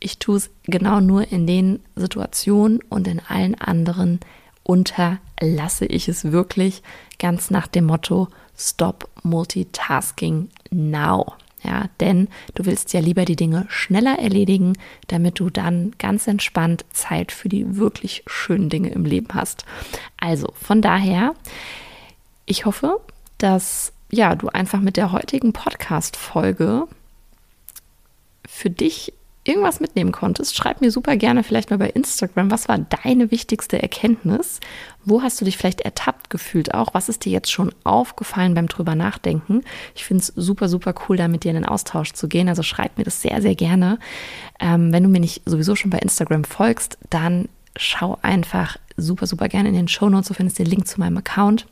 ich 0.00 0.18
tue 0.18 0.36
es 0.36 0.50
genau 0.64 1.00
nur 1.00 1.30
in 1.30 1.46
den 1.46 1.80
Situationen 1.96 2.80
und 2.88 3.08
in 3.08 3.20
allen 3.20 3.54
anderen 3.54 4.20
unterlasse 4.62 5.86
ich 5.86 6.08
es 6.08 6.30
wirklich 6.30 6.82
ganz 7.18 7.50
nach 7.50 7.66
dem 7.66 7.86
Motto 7.86 8.28
Stop 8.56 9.08
Multitasking 9.22 10.50
Now. 10.70 11.34
Ja, 11.64 11.88
denn 11.98 12.28
du 12.54 12.66
willst 12.66 12.92
ja 12.92 13.00
lieber 13.00 13.24
die 13.24 13.34
Dinge 13.34 13.66
schneller 13.68 14.18
erledigen, 14.18 14.74
damit 15.08 15.40
du 15.40 15.50
dann 15.50 15.92
ganz 15.98 16.28
entspannt 16.28 16.84
Zeit 16.92 17.32
für 17.32 17.48
die 17.48 17.76
wirklich 17.76 18.22
schönen 18.26 18.68
Dinge 18.68 18.90
im 18.90 19.04
Leben 19.04 19.28
hast. 19.34 19.64
Also 20.18 20.52
von 20.54 20.82
daher, 20.82 21.34
ich 22.46 22.64
hoffe, 22.64 23.00
dass 23.38 23.92
ja, 24.10 24.34
du 24.34 24.48
einfach 24.48 24.80
mit 24.80 24.96
der 24.96 25.12
heutigen 25.12 25.52
Podcast 25.52 26.16
Folge 26.16 26.86
für 28.48 28.70
dich 28.70 29.12
irgendwas 29.48 29.80
mitnehmen 29.80 30.12
konntest, 30.12 30.54
schreib 30.54 30.80
mir 30.80 30.90
super 30.90 31.16
gerne 31.16 31.42
vielleicht 31.42 31.70
mal 31.70 31.78
bei 31.78 31.88
Instagram, 31.88 32.50
was 32.50 32.68
war 32.68 32.78
deine 32.78 33.30
wichtigste 33.30 33.80
Erkenntnis? 33.80 34.60
Wo 35.04 35.22
hast 35.22 35.40
du 35.40 35.46
dich 35.46 35.56
vielleicht 35.56 35.80
ertappt 35.80 36.28
gefühlt 36.28 36.74
auch? 36.74 36.92
Was 36.92 37.08
ist 37.08 37.24
dir 37.24 37.32
jetzt 37.32 37.50
schon 37.50 37.72
aufgefallen 37.82 38.54
beim 38.54 38.68
drüber 38.68 38.94
nachdenken? 38.94 39.62
Ich 39.94 40.04
finde 40.04 40.22
es 40.22 40.32
super, 40.36 40.68
super 40.68 40.94
cool, 41.08 41.16
da 41.16 41.28
mit 41.28 41.44
dir 41.44 41.50
in 41.50 41.56
den 41.56 41.64
Austausch 41.64 42.12
zu 42.12 42.28
gehen. 42.28 42.48
Also 42.48 42.62
schreib 42.62 42.98
mir 42.98 43.04
das 43.04 43.22
sehr, 43.22 43.40
sehr 43.40 43.54
gerne. 43.54 43.98
Ähm, 44.60 44.92
wenn 44.92 45.02
du 45.02 45.08
mir 45.08 45.20
nicht 45.20 45.42
sowieso 45.46 45.74
schon 45.74 45.90
bei 45.90 45.98
Instagram 45.98 46.44
folgst, 46.44 46.98
dann 47.08 47.48
schau 47.76 48.18
einfach 48.20 48.76
super, 48.96 49.26
super 49.26 49.48
gerne 49.48 49.70
in 49.70 49.74
den 49.74 49.88
Show 49.88 50.10
Notes. 50.10 50.28
Du 50.28 50.34
findest 50.34 50.58
den 50.58 50.66
Link 50.66 50.86
zu 50.86 51.00
meinem 51.00 51.16
Account. 51.16 51.66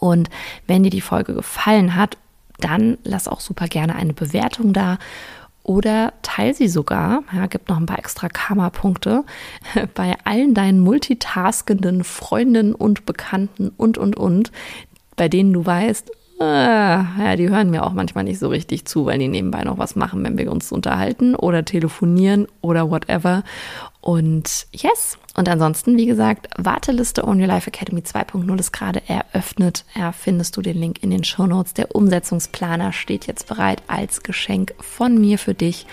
Und 0.00 0.28
wenn 0.66 0.82
dir 0.82 0.90
die 0.90 1.00
Folge 1.00 1.34
gefallen 1.34 1.94
hat, 1.94 2.16
dann 2.58 2.98
lass 3.04 3.28
auch 3.28 3.40
super 3.40 3.68
gerne 3.68 3.94
eine 3.94 4.14
Bewertung 4.14 4.72
da 4.72 4.98
oder 5.68 6.14
teil 6.22 6.54
sie 6.54 6.66
sogar, 6.66 7.22
ja, 7.30 7.46
gibt 7.46 7.68
noch 7.68 7.76
ein 7.76 7.84
paar 7.84 7.98
extra 7.98 8.30
Karma-Punkte, 8.30 9.24
bei 9.94 10.16
allen 10.24 10.54
deinen 10.54 10.80
multitaskenden 10.80 12.04
Freundinnen 12.04 12.74
und 12.74 13.04
Bekannten 13.04 13.70
und, 13.76 13.98
und, 13.98 14.16
und, 14.16 14.50
bei 15.16 15.28
denen 15.28 15.52
du 15.52 15.66
weißt, 15.66 16.10
Ah, 16.40 17.04
ja, 17.18 17.34
die 17.34 17.48
hören 17.48 17.70
mir 17.70 17.84
auch 17.84 17.94
manchmal 17.94 18.22
nicht 18.22 18.38
so 18.38 18.46
richtig 18.46 18.84
zu, 18.84 19.06
weil 19.06 19.18
die 19.18 19.26
nebenbei 19.26 19.64
noch 19.64 19.76
was 19.76 19.96
machen, 19.96 20.22
wenn 20.22 20.38
wir 20.38 20.52
uns 20.52 20.70
unterhalten 20.70 21.34
oder 21.34 21.64
telefonieren 21.64 22.46
oder 22.60 22.88
whatever. 22.92 23.42
Und 24.00 24.66
yes. 24.72 25.18
Und 25.34 25.48
ansonsten, 25.48 25.96
wie 25.96 26.06
gesagt, 26.06 26.48
Warteliste 26.56 27.26
On 27.26 27.40
Your 27.40 27.46
Life 27.46 27.68
Academy 27.68 28.00
2.0 28.00 28.58
ist 28.58 28.72
gerade 28.72 29.02
eröffnet. 29.08 29.84
Ja, 29.94 30.12
findest 30.12 30.56
du 30.56 30.62
den 30.62 30.78
Link 30.78 31.02
in 31.02 31.10
den 31.10 31.24
Show 31.24 31.46
Notes. 31.46 31.74
Der 31.74 31.94
Umsetzungsplaner 31.94 32.92
steht 32.92 33.26
jetzt 33.26 33.48
bereit 33.48 33.82
als 33.86 34.22
Geschenk 34.22 34.74
von 34.80 35.20
mir 35.20 35.38
für 35.38 35.54
dich. 35.54 35.86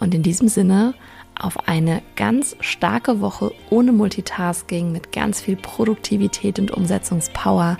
Und 0.00 0.14
in 0.14 0.22
diesem 0.22 0.48
Sinne, 0.48 0.94
auf 1.38 1.68
eine 1.68 2.02
ganz 2.14 2.56
starke 2.60 3.20
Woche 3.20 3.52
ohne 3.68 3.92
Multitasking 3.92 4.92
mit 4.92 5.12
ganz 5.12 5.40
viel 5.40 5.56
Produktivität 5.56 6.58
und 6.58 6.70
Umsetzungspower 6.70 7.76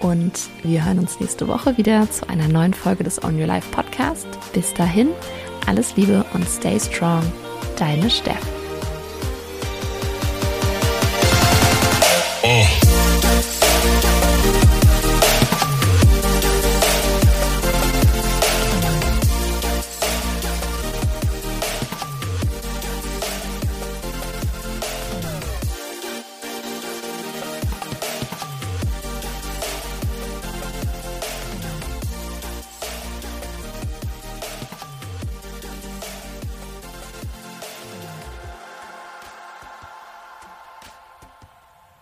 und 0.00 0.48
wir 0.62 0.84
hören 0.84 0.98
uns 0.98 1.20
nächste 1.20 1.46
Woche 1.46 1.76
wieder 1.76 2.10
zu 2.10 2.28
einer 2.28 2.48
neuen 2.48 2.74
Folge 2.74 3.04
des 3.04 3.22
On 3.22 3.38
Your 3.38 3.46
Life 3.46 3.70
Podcast. 3.70 4.26
Bis 4.52 4.72
dahin, 4.74 5.08
alles 5.66 5.96
Liebe 5.96 6.24
und 6.32 6.48
stay 6.48 6.80
strong. 6.80 7.22
Deine 7.78 8.10
Steff. 8.10 8.59